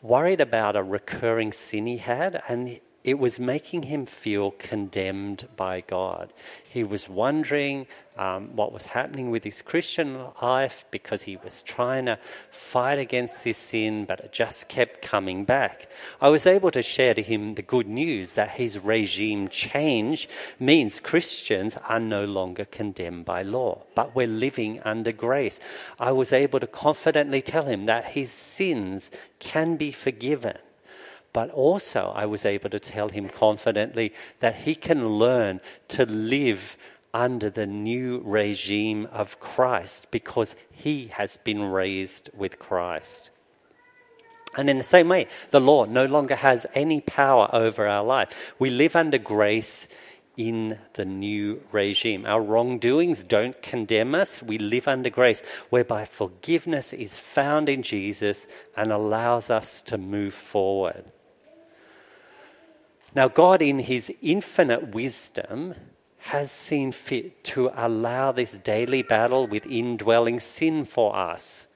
worried 0.00 0.40
about 0.40 0.76
a 0.76 0.82
recurring 0.82 1.52
sin 1.52 1.86
he 1.86 1.98
had, 1.98 2.42
and 2.48 2.80
it 3.04 3.18
was 3.18 3.40
making 3.40 3.82
him 3.82 4.06
feel 4.06 4.52
condemned 4.52 5.48
by 5.56 5.80
God. 5.80 6.32
He 6.68 6.84
was 6.84 7.08
wondering 7.08 7.88
um, 8.16 8.54
what 8.54 8.72
was 8.72 8.86
happening 8.86 9.30
with 9.30 9.42
his 9.42 9.60
Christian 9.60 10.24
life 10.40 10.84
because 10.92 11.22
he 11.22 11.36
was 11.36 11.62
trying 11.62 12.06
to 12.06 12.18
fight 12.50 13.00
against 13.00 13.42
this 13.42 13.58
sin, 13.58 14.04
but 14.04 14.20
it 14.20 14.32
just 14.32 14.68
kept 14.68 15.02
coming 15.02 15.44
back. 15.44 15.88
I 16.20 16.28
was 16.28 16.46
able 16.46 16.70
to 16.70 16.82
share 16.82 17.14
to 17.14 17.22
him 17.22 17.54
the 17.54 17.62
good 17.62 17.88
news 17.88 18.34
that 18.34 18.50
his 18.50 18.78
regime 18.78 19.48
change 19.48 20.28
means 20.60 21.00
Christians 21.00 21.76
are 21.88 22.00
no 22.00 22.24
longer 22.24 22.66
condemned 22.66 23.24
by 23.24 23.42
law, 23.42 23.82
but 23.96 24.14
we're 24.14 24.28
living 24.28 24.80
under 24.84 25.10
grace. 25.12 25.58
I 25.98 26.12
was 26.12 26.32
able 26.32 26.60
to 26.60 26.68
confidently 26.68 27.42
tell 27.42 27.64
him 27.64 27.86
that 27.86 28.12
his 28.12 28.30
sins 28.30 29.10
can 29.40 29.76
be 29.76 29.90
forgiven 29.90 30.58
but 31.32 31.50
also, 31.50 32.12
I 32.14 32.26
was 32.26 32.44
able 32.44 32.68
to 32.70 32.78
tell 32.78 33.08
him 33.08 33.28
confidently 33.28 34.12
that 34.40 34.56
he 34.56 34.74
can 34.74 35.08
learn 35.08 35.60
to 35.88 36.04
live 36.04 36.76
under 37.14 37.50
the 37.50 37.66
new 37.66 38.20
regime 38.24 39.08
of 39.12 39.40
Christ 39.40 40.10
because 40.10 40.56
he 40.70 41.08
has 41.08 41.36
been 41.38 41.62
raised 41.62 42.30
with 42.34 42.58
Christ. 42.58 43.30
And 44.56 44.68
in 44.68 44.76
the 44.76 44.84
same 44.84 45.08
way, 45.08 45.28
the 45.50 45.60
law 45.60 45.84
no 45.84 46.04
longer 46.04 46.36
has 46.36 46.66
any 46.74 47.00
power 47.00 47.48
over 47.52 47.86
our 47.86 48.04
life. 48.04 48.54
We 48.58 48.68
live 48.68 48.94
under 48.94 49.16
grace 49.18 49.88
in 50.36 50.78
the 50.94 51.04
new 51.04 51.62
regime. 51.72 52.26
Our 52.26 52.42
wrongdoings 52.42 53.24
don't 53.24 53.60
condemn 53.62 54.14
us. 54.14 54.42
We 54.42 54.58
live 54.58 54.88
under 54.88 55.10
grace, 55.10 55.42
whereby 55.70 56.04
forgiveness 56.04 56.92
is 56.92 57.18
found 57.18 57.68
in 57.68 57.82
Jesus 57.82 58.46
and 58.76 58.92
allows 58.92 59.50
us 59.50 59.80
to 59.82 59.96
move 59.96 60.34
forward. 60.34 61.12
Now, 63.14 63.28
God, 63.28 63.60
in 63.60 63.78
His 63.80 64.10
infinite 64.22 64.94
wisdom, 64.94 65.74
has 66.18 66.50
seen 66.50 66.92
fit 66.92 67.44
to 67.44 67.70
allow 67.74 68.32
this 68.32 68.52
daily 68.52 69.02
battle 69.02 69.46
with 69.46 69.66
indwelling 69.66 70.40
sin 70.40 70.84
for 70.84 71.14
us. 71.14 71.66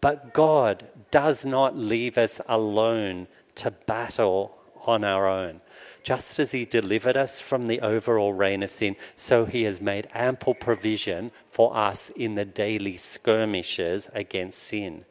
But 0.00 0.34
God 0.34 0.86
does 1.10 1.46
not 1.46 1.76
leave 1.76 2.18
us 2.18 2.40
alone 2.46 3.28
to 3.56 3.70
battle 3.70 4.56
on 4.84 5.02
our 5.02 5.26
own. 5.26 5.60
Just 6.02 6.38
as 6.38 6.52
He 6.52 6.64
delivered 6.64 7.16
us 7.16 7.40
from 7.40 7.66
the 7.66 7.80
overall 7.80 8.32
reign 8.32 8.62
of 8.62 8.70
sin, 8.70 8.96
so 9.16 9.46
He 9.46 9.62
has 9.62 9.80
made 9.80 10.08
ample 10.12 10.54
provision 10.54 11.32
for 11.50 11.76
us 11.76 12.10
in 12.10 12.34
the 12.34 12.44
daily 12.44 12.96
skirmishes 12.96 14.10
against 14.12 14.62
sin. 14.62 15.04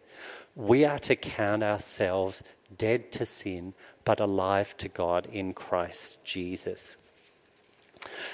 We 0.55 0.85
are 0.85 0.99
to 0.99 1.15
count 1.15 1.63
ourselves 1.63 2.43
dead 2.77 3.11
to 3.13 3.25
sin, 3.25 3.73
but 4.05 4.19
alive 4.19 4.77
to 4.77 4.87
God 4.87 5.27
in 5.31 5.53
Christ 5.53 6.17
Jesus. 6.23 6.95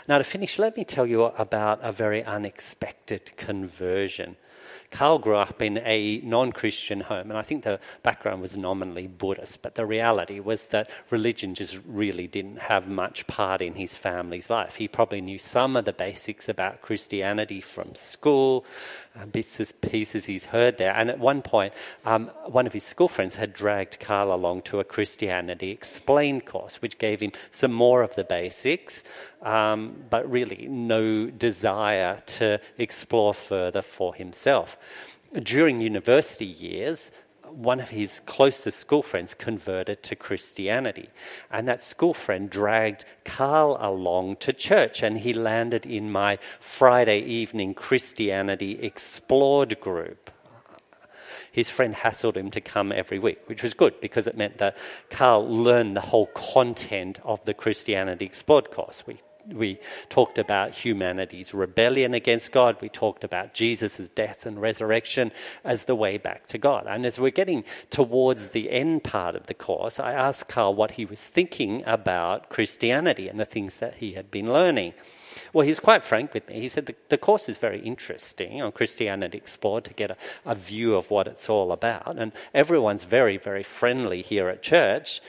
Now, 0.07 0.17
to 0.17 0.23
finish, 0.23 0.59
let 0.59 0.75
me 0.75 0.83
tell 0.83 1.07
you 1.07 1.23
about 1.23 1.79
a 1.81 1.91
very 1.91 2.23
unexpected 2.23 3.31
conversion. 3.37 4.35
Carl 4.91 5.19
grew 5.19 5.37
up 5.37 5.61
in 5.61 5.77
a 5.79 6.19
non 6.19 6.51
Christian 6.51 6.99
home, 6.99 7.29
and 7.29 7.37
I 7.37 7.41
think 7.41 7.63
the 7.63 7.79
background 8.03 8.41
was 8.41 8.57
nominally 8.57 9.07
Buddhist, 9.07 9.61
but 9.61 9.75
the 9.75 9.85
reality 9.85 10.39
was 10.39 10.67
that 10.67 10.89
religion 11.09 11.55
just 11.55 11.79
really 11.85 12.27
didn't 12.27 12.59
have 12.59 12.87
much 12.87 13.25
part 13.25 13.61
in 13.61 13.75
his 13.75 13.95
family's 13.95 14.49
life. 14.49 14.75
He 14.75 14.87
probably 14.87 15.21
knew 15.21 15.39
some 15.39 15.77
of 15.77 15.85
the 15.85 15.93
basics 15.93 16.49
about 16.49 16.81
Christianity 16.81 17.61
from 17.61 17.95
school, 17.95 18.65
uh, 19.19 19.25
bits 19.25 19.59
and 19.59 19.81
pieces 19.81 20.25
he's 20.25 20.45
heard 20.45 20.77
there. 20.77 20.93
And 20.95 21.09
at 21.09 21.19
one 21.19 21.41
point, 21.41 21.73
um, 22.05 22.27
one 22.45 22.67
of 22.67 22.73
his 22.73 22.83
school 22.83 23.07
friends 23.07 23.35
had 23.35 23.53
dragged 23.53 23.99
Carl 23.99 24.33
along 24.33 24.63
to 24.63 24.79
a 24.79 24.83
Christianity 24.83 25.71
Explained 25.71 26.45
course, 26.45 26.81
which 26.81 26.97
gave 26.97 27.21
him 27.21 27.31
some 27.49 27.71
more 27.71 28.01
of 28.01 28.15
the 28.15 28.23
basics, 28.23 29.03
um, 29.41 30.03
but 30.09 30.29
really 30.29 30.67
no 30.67 31.27
desire 31.27 32.19
to 32.25 32.59
explore 32.77 33.33
further 33.33 33.81
for 33.81 34.13
himself. 34.13 34.77
During 35.33 35.81
university 35.81 36.45
years, 36.45 37.11
one 37.53 37.79
of 37.79 37.89
his 37.89 38.21
closest 38.21 38.79
school 38.79 39.03
friends 39.03 39.33
converted 39.33 40.03
to 40.03 40.15
Christianity. 40.15 41.09
And 41.49 41.67
that 41.67 41.83
school 41.83 42.13
friend 42.13 42.49
dragged 42.49 43.05
Carl 43.25 43.77
along 43.79 44.37
to 44.37 44.53
church, 44.53 45.03
and 45.03 45.17
he 45.17 45.33
landed 45.33 45.85
in 45.85 46.11
my 46.11 46.39
Friday 46.59 47.19
evening 47.19 47.73
Christianity 47.73 48.79
Explored 48.81 49.79
group. 49.79 50.31
His 51.51 51.69
friend 51.69 51.93
hassled 51.93 52.37
him 52.37 52.49
to 52.51 52.61
come 52.61 52.93
every 52.93 53.19
week, 53.19 53.39
which 53.47 53.63
was 53.63 53.73
good 53.73 53.99
because 53.99 54.25
it 54.25 54.37
meant 54.37 54.57
that 54.59 54.77
Carl 55.09 55.47
learned 55.49 55.97
the 55.97 56.01
whole 56.01 56.27
content 56.27 57.19
of 57.25 57.43
the 57.43 57.53
Christianity 57.53 58.23
Explored 58.23 58.71
course. 58.71 59.03
We 59.05 59.17
we 59.47 59.79
talked 60.09 60.37
about 60.37 60.75
humanity's 60.75 61.53
rebellion 61.53 62.13
against 62.13 62.51
God. 62.51 62.77
We 62.81 62.89
talked 62.89 63.23
about 63.23 63.53
Jesus' 63.53 64.09
death 64.09 64.45
and 64.45 64.61
resurrection 64.61 65.31
as 65.63 65.85
the 65.85 65.95
way 65.95 66.17
back 66.17 66.47
to 66.47 66.57
God. 66.57 66.85
And 66.87 67.05
as 67.05 67.19
we're 67.19 67.31
getting 67.31 67.63
towards 67.89 68.49
the 68.49 68.69
end 68.69 69.03
part 69.03 69.35
of 69.35 69.47
the 69.47 69.53
course, 69.53 69.99
I 69.99 70.13
asked 70.13 70.47
Carl 70.47 70.75
what 70.75 70.91
he 70.91 71.05
was 71.05 71.21
thinking 71.21 71.83
about 71.85 72.49
Christianity 72.49 73.27
and 73.27 73.39
the 73.39 73.45
things 73.45 73.77
that 73.77 73.95
he 73.95 74.13
had 74.13 74.31
been 74.31 74.51
learning. 74.51 74.93
Well, 75.53 75.65
he's 75.65 75.79
quite 75.79 76.03
frank 76.03 76.33
with 76.33 76.47
me. 76.47 76.59
He 76.59 76.69
said 76.69 76.85
the, 76.85 76.95
the 77.09 77.17
course 77.17 77.49
is 77.49 77.57
very 77.57 77.79
interesting 77.79 78.61
on 78.61 78.71
Christianity 78.71 79.37
Explored 79.37 79.85
to 79.85 79.93
get 79.93 80.11
a, 80.11 80.17
a 80.45 80.55
view 80.55 80.95
of 80.95 81.09
what 81.09 81.27
it's 81.27 81.49
all 81.49 81.71
about. 81.71 82.17
And 82.17 82.31
everyone's 82.53 83.03
very, 83.03 83.37
very 83.37 83.63
friendly 83.63 84.21
here 84.21 84.49
at 84.49 84.61
church. 84.61 85.21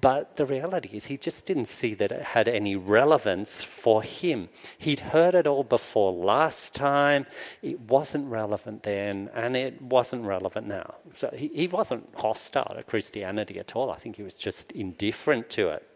But 0.00 0.36
the 0.36 0.46
reality 0.46 0.90
is, 0.92 1.06
he 1.06 1.16
just 1.16 1.46
didn't 1.46 1.66
see 1.66 1.94
that 1.94 2.12
it 2.12 2.22
had 2.22 2.48
any 2.48 2.76
relevance 2.76 3.62
for 3.62 4.02
him. 4.02 4.48
He'd 4.76 5.00
heard 5.00 5.34
it 5.34 5.46
all 5.46 5.64
before 5.64 6.12
last 6.12 6.74
time. 6.74 7.26
It 7.62 7.80
wasn't 7.80 8.28
relevant 8.28 8.82
then, 8.82 9.30
and 9.34 9.56
it 9.56 9.80
wasn't 9.82 10.24
relevant 10.24 10.66
now. 10.66 10.94
So 11.14 11.30
he, 11.34 11.48
he 11.54 11.66
wasn't 11.68 12.08
hostile 12.14 12.74
to 12.74 12.82
Christianity 12.82 13.58
at 13.58 13.74
all. 13.74 13.90
I 13.90 13.96
think 13.96 14.16
he 14.16 14.22
was 14.22 14.34
just 14.34 14.72
indifferent 14.72 15.50
to 15.50 15.70
it. 15.70 15.87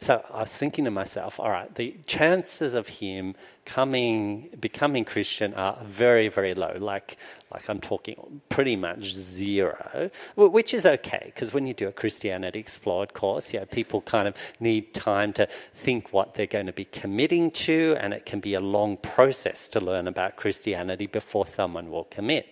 So 0.00 0.24
I 0.32 0.40
was 0.40 0.52
thinking 0.52 0.84
to 0.86 0.90
myself, 0.90 1.38
all 1.38 1.50
right, 1.50 1.72
the 1.74 1.96
chances 2.06 2.74
of 2.74 2.88
him 2.88 3.34
coming, 3.64 4.48
becoming 4.60 5.04
Christian 5.04 5.54
are 5.54 5.78
very, 5.84 6.28
very 6.28 6.54
low. 6.54 6.74
Like, 6.78 7.16
like 7.52 7.68
I'm 7.68 7.80
talking 7.80 8.40
pretty 8.48 8.76
much 8.76 9.14
zero, 9.14 10.10
which 10.36 10.74
is 10.74 10.86
okay 10.86 11.24
because 11.26 11.52
when 11.52 11.66
you 11.66 11.74
do 11.74 11.88
a 11.88 11.92
Christianity 11.92 12.58
Explored 12.58 13.14
course, 13.14 13.52
yeah, 13.52 13.64
people 13.64 14.00
kind 14.02 14.26
of 14.26 14.34
need 14.58 14.94
time 14.94 15.32
to 15.34 15.46
think 15.74 16.12
what 16.12 16.34
they're 16.34 16.46
going 16.46 16.66
to 16.66 16.72
be 16.72 16.86
committing 16.86 17.50
to, 17.50 17.96
and 18.00 18.14
it 18.14 18.26
can 18.26 18.40
be 18.40 18.54
a 18.54 18.60
long 18.60 18.96
process 18.96 19.68
to 19.68 19.80
learn 19.80 20.08
about 20.08 20.36
Christianity 20.36 21.06
before 21.06 21.46
someone 21.46 21.90
will 21.90 22.04
commit. 22.04 22.46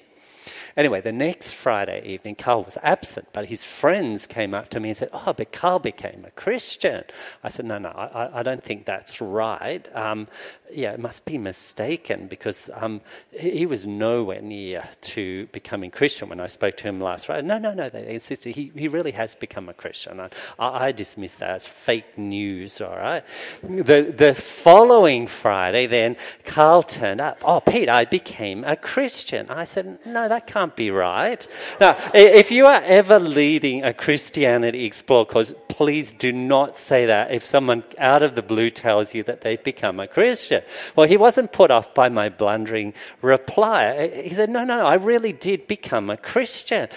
Anyway, 0.77 1.01
the 1.01 1.13
next 1.13 1.55
Friday 1.55 2.05
evening, 2.07 2.35
Carl 2.35 2.65
was 2.65 2.79
absent, 2.83 3.29
but 3.33 3.47
his 3.47 3.65
friends 3.65 4.27
came 4.27 4.55
up 4.55 4.69
to 4.71 4.81
me 4.81 4.91
and 4.91 4.97
said, 4.97 5.11
Oh, 5.13 5.33
but 5.33 5.53
Carl 5.53 5.79
became 5.79 6.25
a 6.27 6.31
Christian. 6.31 7.05
I 7.43 7.49
said, 7.49 7.67
No, 7.67 7.79
no, 7.79 7.91
I, 7.91 8.41
I 8.41 8.43
don't 8.43 8.63
think 8.63 8.87
that's 8.87 9.21
right. 9.21 9.89
Um, 9.97 10.29
yeah, 10.73 10.93
it 10.93 11.01
must 11.01 11.25
be 11.25 11.39
mistaken 11.39 12.27
because 12.27 12.71
um, 12.75 13.01
he, 13.33 13.67
was 13.67 13.87
nowhere 13.87 14.41
near 14.41 14.89
to 15.01 15.47
becoming 15.49 15.91
Christian 15.91 16.29
when 16.29 16.41
I 16.41 16.47
spoke 16.47 16.77
to 16.79 16.85
him 16.85 17.01
last 17.01 17.27
Friday. 17.27 17.47
No, 17.47 17.59
no, 17.59 17.75
no, 17.75 17.89
they 17.89 18.15
insisted 18.15 18.55
he, 18.55 18.73
he 18.75 18.89
really 18.89 19.13
has 19.13 19.35
become 19.35 19.69
a 19.69 19.75
Christian. 19.75 20.21
I, 20.21 20.31
I 20.59 20.93
dismissed 20.93 21.41
that 21.41 21.51
as 21.51 21.67
fake 21.67 22.19
news, 22.19 22.81
all 22.81 22.97
right? 22.97 23.25
The, 23.63 24.15
the 24.17 24.35
following 24.35 25.27
Friday, 25.27 25.87
then, 25.87 26.17
Carl 26.45 26.83
turned 26.83 27.21
up. 27.21 27.39
Oh, 27.45 27.61
Pete, 27.61 27.89
I 27.89 28.05
became 28.05 28.65
a 28.65 28.77
Christian. 28.77 29.49
I 29.49 29.65
said, 29.65 29.99
No, 30.05 30.29
that 30.29 30.40
can't 30.41 30.75
be 30.75 30.91
right. 30.91 31.47
Now, 31.81 31.97
if 32.15 32.51
you 32.51 32.67
are 32.67 32.83
ever 32.85 33.19
leading 33.19 33.85
a 33.85 33.95
Christianity 33.95 34.85
Explore 34.85 35.27
course, 35.27 35.55
please 35.69 36.13
do 36.13 36.33
not 36.33 36.79
say 36.79 37.07
that 37.07 37.33
if 37.33 37.45
someone 37.45 37.85
out 37.99 38.23
of 38.23 38.35
the 38.35 38.43
blue 38.43 38.71
tells 38.71 39.15
you 39.15 39.23
that 39.25 39.41
they've 39.43 39.63
become 39.63 40.01
a 40.01 40.07
Christian. 40.07 40.63
Well, 40.97 41.07
he 41.07 41.17
wasn't 41.17 41.53
put 41.53 41.71
off 41.71 41.95
by 41.95 42.09
my 42.09 42.29
blundering 42.29 42.95
reply. 43.23 44.23
He 44.25 44.35
said, 44.35 44.51
No, 44.51 44.65
no, 44.65 44.87
I 44.87 44.95
really 44.95 45.33
did 45.33 45.67
become 45.67 46.11
a 46.11 46.17
Christian. 46.17 46.89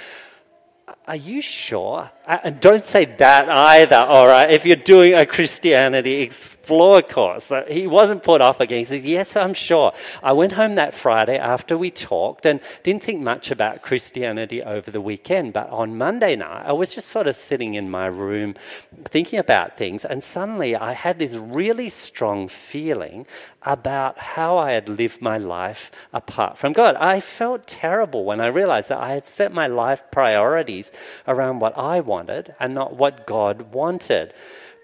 Are 1.08 1.16
you 1.16 1.42
sure? 1.42 2.12
And 2.26 2.62
don't 2.62 2.86
say 2.86 3.04
that 3.04 3.50
either, 3.50 3.98
all 3.98 4.28
right? 4.28 4.50
If 4.50 4.66
you're 4.66 4.78
doing 4.78 5.14
a 5.14 5.26
Christianity 5.26 6.22
Explore 6.22 7.02
course. 7.02 7.46
So 7.46 7.66
he 7.68 7.88
wasn't 7.88 8.24
put 8.24 8.40
off 8.40 8.62
again. 8.62 8.80
He 8.80 8.86
says, 8.86 9.04
Yes, 9.04 9.36
I'm 9.36 9.54
sure. 9.54 9.92
I 10.22 10.32
went 10.32 10.54
home 10.54 10.76
that 10.76 10.94
Friday 10.94 11.38
after 11.38 11.78
we 11.78 11.92
talked 11.92 12.46
and 12.46 12.62
didn't 12.84 13.04
think 13.04 13.20
much 13.20 13.52
about 13.52 13.82
Christianity 13.82 14.64
over 14.64 14.90
the 14.90 15.02
weekend. 15.02 15.52
But 15.52 15.70
on 15.70 15.98
Monday 15.98 16.38
night, 16.38 16.64
I 16.66 16.72
was 16.72 16.96
just 16.96 17.10
sort 17.10 17.28
of 17.28 17.36
sitting 17.36 17.74
in 17.74 17.92
my 17.92 18.06
room 18.06 18.56
thinking 19.04 19.40
about 19.40 19.76
things. 19.78 20.06
And 20.06 20.24
suddenly 20.24 20.78
I 20.78 20.94
had 20.94 21.20
this 21.20 21.34
really 21.34 21.90
strong 21.90 22.48
feeling 22.48 23.26
about 23.64 24.18
how 24.18 24.58
I 24.58 24.72
had 24.72 24.88
lived 24.88 25.22
my 25.22 25.38
life 25.38 25.92
apart 26.14 26.58
from 26.58 26.72
God. 26.72 26.96
I 26.96 27.20
felt 27.20 27.68
terrible 27.68 28.24
when 28.24 28.40
I 28.40 28.48
realized 28.48 28.88
that 28.88 29.02
I 29.02 29.14
had 29.14 29.28
set 29.28 29.52
my 29.52 29.68
life 29.68 30.02
priorities 30.12 30.94
around 31.28 31.60
what 31.60 31.78
I 31.78 32.00
wanted 32.00 32.13
wanted 32.14 32.56
and 32.60 32.74
not 32.74 32.96
what 32.96 33.26
God 33.26 33.74
wanted. 33.74 34.34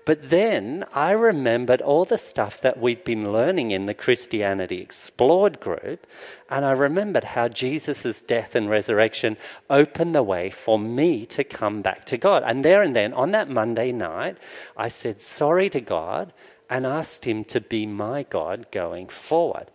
But 0.09 0.29
then 0.31 0.85
I 0.91 1.11
remembered 1.11 1.81
all 1.81 2.03
the 2.03 2.17
stuff 2.17 2.61
that 2.61 2.79
we'd 2.79 3.03
been 3.03 3.31
learning 3.31 3.69
in 3.69 3.85
the 3.85 3.93
Christianity 3.93 4.81
Explored 4.81 5.59
group, 5.59 6.07
and 6.49 6.65
I 6.65 6.71
remembered 6.71 7.25
how 7.35 7.47
Jesus' 7.47 8.21
death 8.21 8.55
and 8.55 8.71
resurrection 8.71 9.37
opened 9.69 10.15
the 10.15 10.23
way 10.23 10.49
for 10.49 10.79
me 10.79 11.27
to 11.27 11.43
come 11.43 11.83
back 11.83 12.05
to 12.07 12.17
God. 12.17 12.41
And 12.43 12.65
there 12.65 12.81
and 12.81 12.95
then, 12.95 13.13
on 13.13 13.29
that 13.31 13.49
Monday 13.49 13.91
night, 13.91 14.37
I 14.75 14.87
said 14.87 15.21
sorry 15.21 15.69
to 15.69 15.81
God 15.81 16.33
and 16.71 16.87
asked 16.87 17.25
Him 17.25 17.43
to 17.53 17.61
be 17.61 17.85
my 17.85 18.23
God 18.23 18.65
going 18.71 19.09
forward. 19.09 19.67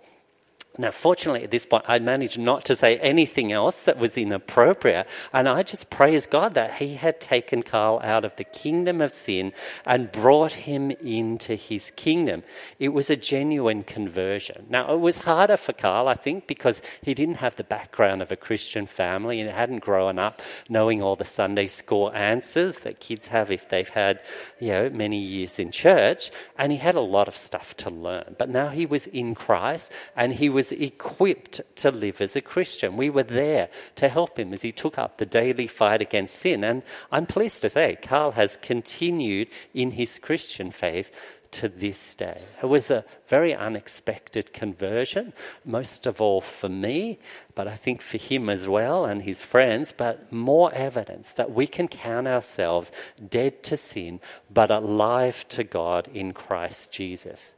Now, 0.77 0.91
fortunately, 0.91 1.45
at 1.45 1.51
this 1.51 1.67
point, 1.67 1.85
I 1.87 1.99
managed 2.01 2.39
not 2.39 2.65
to 2.65 2.75
say 2.75 2.99
anything 2.99 3.53
else 3.53 3.83
that 3.83 3.99
was 3.99 4.19
inappropriate. 4.19 5.09
And 5.33 5.49
I 5.49 5.63
just 5.63 5.89
praised 5.89 6.31
God 6.31 6.55
that 6.55 6.75
He 6.75 6.95
had 6.95 7.21
taken 7.21 7.63
Carl 7.63 8.01
out 8.03 8.25
of 8.25 8.35
the 8.37 8.45
kingdom 8.45 9.01
of 9.01 9.15
sin 9.15 9.53
and 9.87 10.11
brought 10.11 10.53
him 10.53 10.91
into 10.91 11.55
His 11.55 11.93
kingdom. 11.93 12.43
It 12.81 12.89
was 12.89 13.09
a 13.09 13.17
genuine 13.17 13.85
conversion. 13.85 14.67
Now, 14.69 14.93
it 14.93 14.99
was 14.99 15.19
harder 15.19 15.57
for 15.57 15.73
Carl, 15.73 16.09
I 16.09 16.15
think, 16.15 16.47
because 16.47 16.83
he 17.03 17.15
didn't 17.15 17.37
have 17.37 17.57
the 17.57 17.65
background 17.65 18.23
of 18.23 18.33
a 18.33 18.37
Christian 18.37 18.87
family 18.87 19.41
and 19.41 19.51
hadn't 19.51 19.81
grown 19.81 20.19
up 20.19 20.43
knowing 20.69 21.03
all 21.03 21.17
the 21.17 21.25
Sunday 21.25 21.67
school 21.67 22.11
answers 22.13 22.79
that 22.81 23.01
kids 23.01 23.29
have 23.29 23.51
if 23.51 23.69
they've 23.69 23.89
had, 23.89 24.21
you 24.59 24.69
know, 24.69 24.91
many 24.91 25.19
years 25.19 25.59
in 25.59 25.71
church. 25.71 26.31
And 26.59 26.73
he 26.73 26.79
had 26.79 26.95
a 26.95 27.01
lot 27.01 27.29
of 27.29 27.37
stuff 27.37 27.77
to 27.79 27.91
learn. 27.91 28.35
But 28.39 28.49
now 28.49 28.69
he 28.69 28.87
was 28.87 29.07
in 29.09 29.35
Christ 29.35 29.93
and 30.17 30.33
he 30.33 30.49
was 30.49 30.64
was 30.65 30.81
equipped 30.81 31.61
to 31.77 31.91
live 31.91 32.23
as 32.23 32.37
a 32.37 32.41
Christian. 32.41 32.97
We 32.97 33.11
were 33.11 33.23
there 33.23 33.69
to 33.97 34.09
help 34.09 34.39
him 34.39 34.55
as 34.55 34.63
he 34.63 34.73
took 34.73 34.97
up 34.99 35.19
the 35.19 35.27
daily 35.27 35.67
fight 35.67 36.01
against 36.01 36.37
sin. 36.37 36.65
And 36.65 36.83
I'm 37.13 37.27
pleased 37.27 37.61
to 37.63 37.69
say, 37.69 37.99
Carl 38.01 38.31
has 38.33 38.57
continued 38.57 39.49
in 39.75 39.91
his 39.91 40.19
Christian 40.19 40.71
faith 40.71 41.11
to 41.51 41.69
this 41.69 42.15
day. 42.15 42.41
It 42.63 42.67
was 42.67 42.91
a 42.91 43.05
very 43.29 43.55
unexpected 43.55 44.55
conversion, 44.55 45.35
most 45.67 46.07
of 46.07 46.19
all 46.19 46.41
for 46.41 46.71
me, 46.71 47.19
but 47.55 47.69
I 47.69 47.77
think 47.77 48.01
for 48.01 48.17
him 48.17 48.49
as 48.49 48.67
well 48.67 49.05
and 49.05 49.23
his 49.23 49.43
friends, 49.43 49.93
but 49.95 50.33
more 50.33 50.73
evidence 50.73 51.33
that 51.33 51.53
we 51.53 51.67
can 51.67 51.89
count 51.89 52.27
ourselves 52.27 52.91
dead 53.29 53.63
to 53.65 53.77
sin, 53.77 54.19
but 54.51 54.71
alive 54.71 55.47
to 55.51 55.63
God 55.63 56.09
in 56.15 56.33
Christ 56.33 56.91
Jesus. 56.91 57.55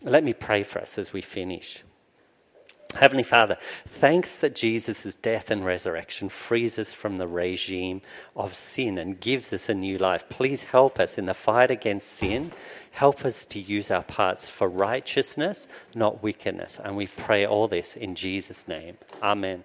Let 0.00 0.24
me 0.24 0.32
pray 0.32 0.62
for 0.62 0.80
us 0.80 0.98
as 0.98 1.12
we 1.12 1.20
finish. 1.20 1.84
Heavenly 2.94 3.24
Father, 3.24 3.58
thanks 3.86 4.36
that 4.38 4.54
Jesus' 4.54 5.16
death 5.16 5.50
and 5.50 5.64
resurrection 5.64 6.28
frees 6.28 6.78
us 6.78 6.94
from 6.94 7.16
the 7.16 7.28
regime 7.28 8.00
of 8.34 8.54
sin 8.54 8.96
and 8.96 9.20
gives 9.20 9.52
us 9.52 9.68
a 9.68 9.74
new 9.74 9.98
life. 9.98 10.28
Please 10.28 10.62
help 10.62 10.98
us 10.98 11.18
in 11.18 11.26
the 11.26 11.34
fight 11.34 11.70
against 11.70 12.08
sin. 12.08 12.52
Help 12.92 13.24
us 13.24 13.44
to 13.46 13.58
use 13.58 13.90
our 13.90 14.04
parts 14.04 14.48
for 14.48 14.68
righteousness, 14.68 15.68
not 15.94 16.22
wickedness. 16.22 16.80
And 16.82 16.96
we 16.96 17.08
pray 17.08 17.44
all 17.44 17.68
this 17.68 17.96
in 17.96 18.14
Jesus' 18.14 18.66
name. 18.66 18.96
Amen. 19.22 19.62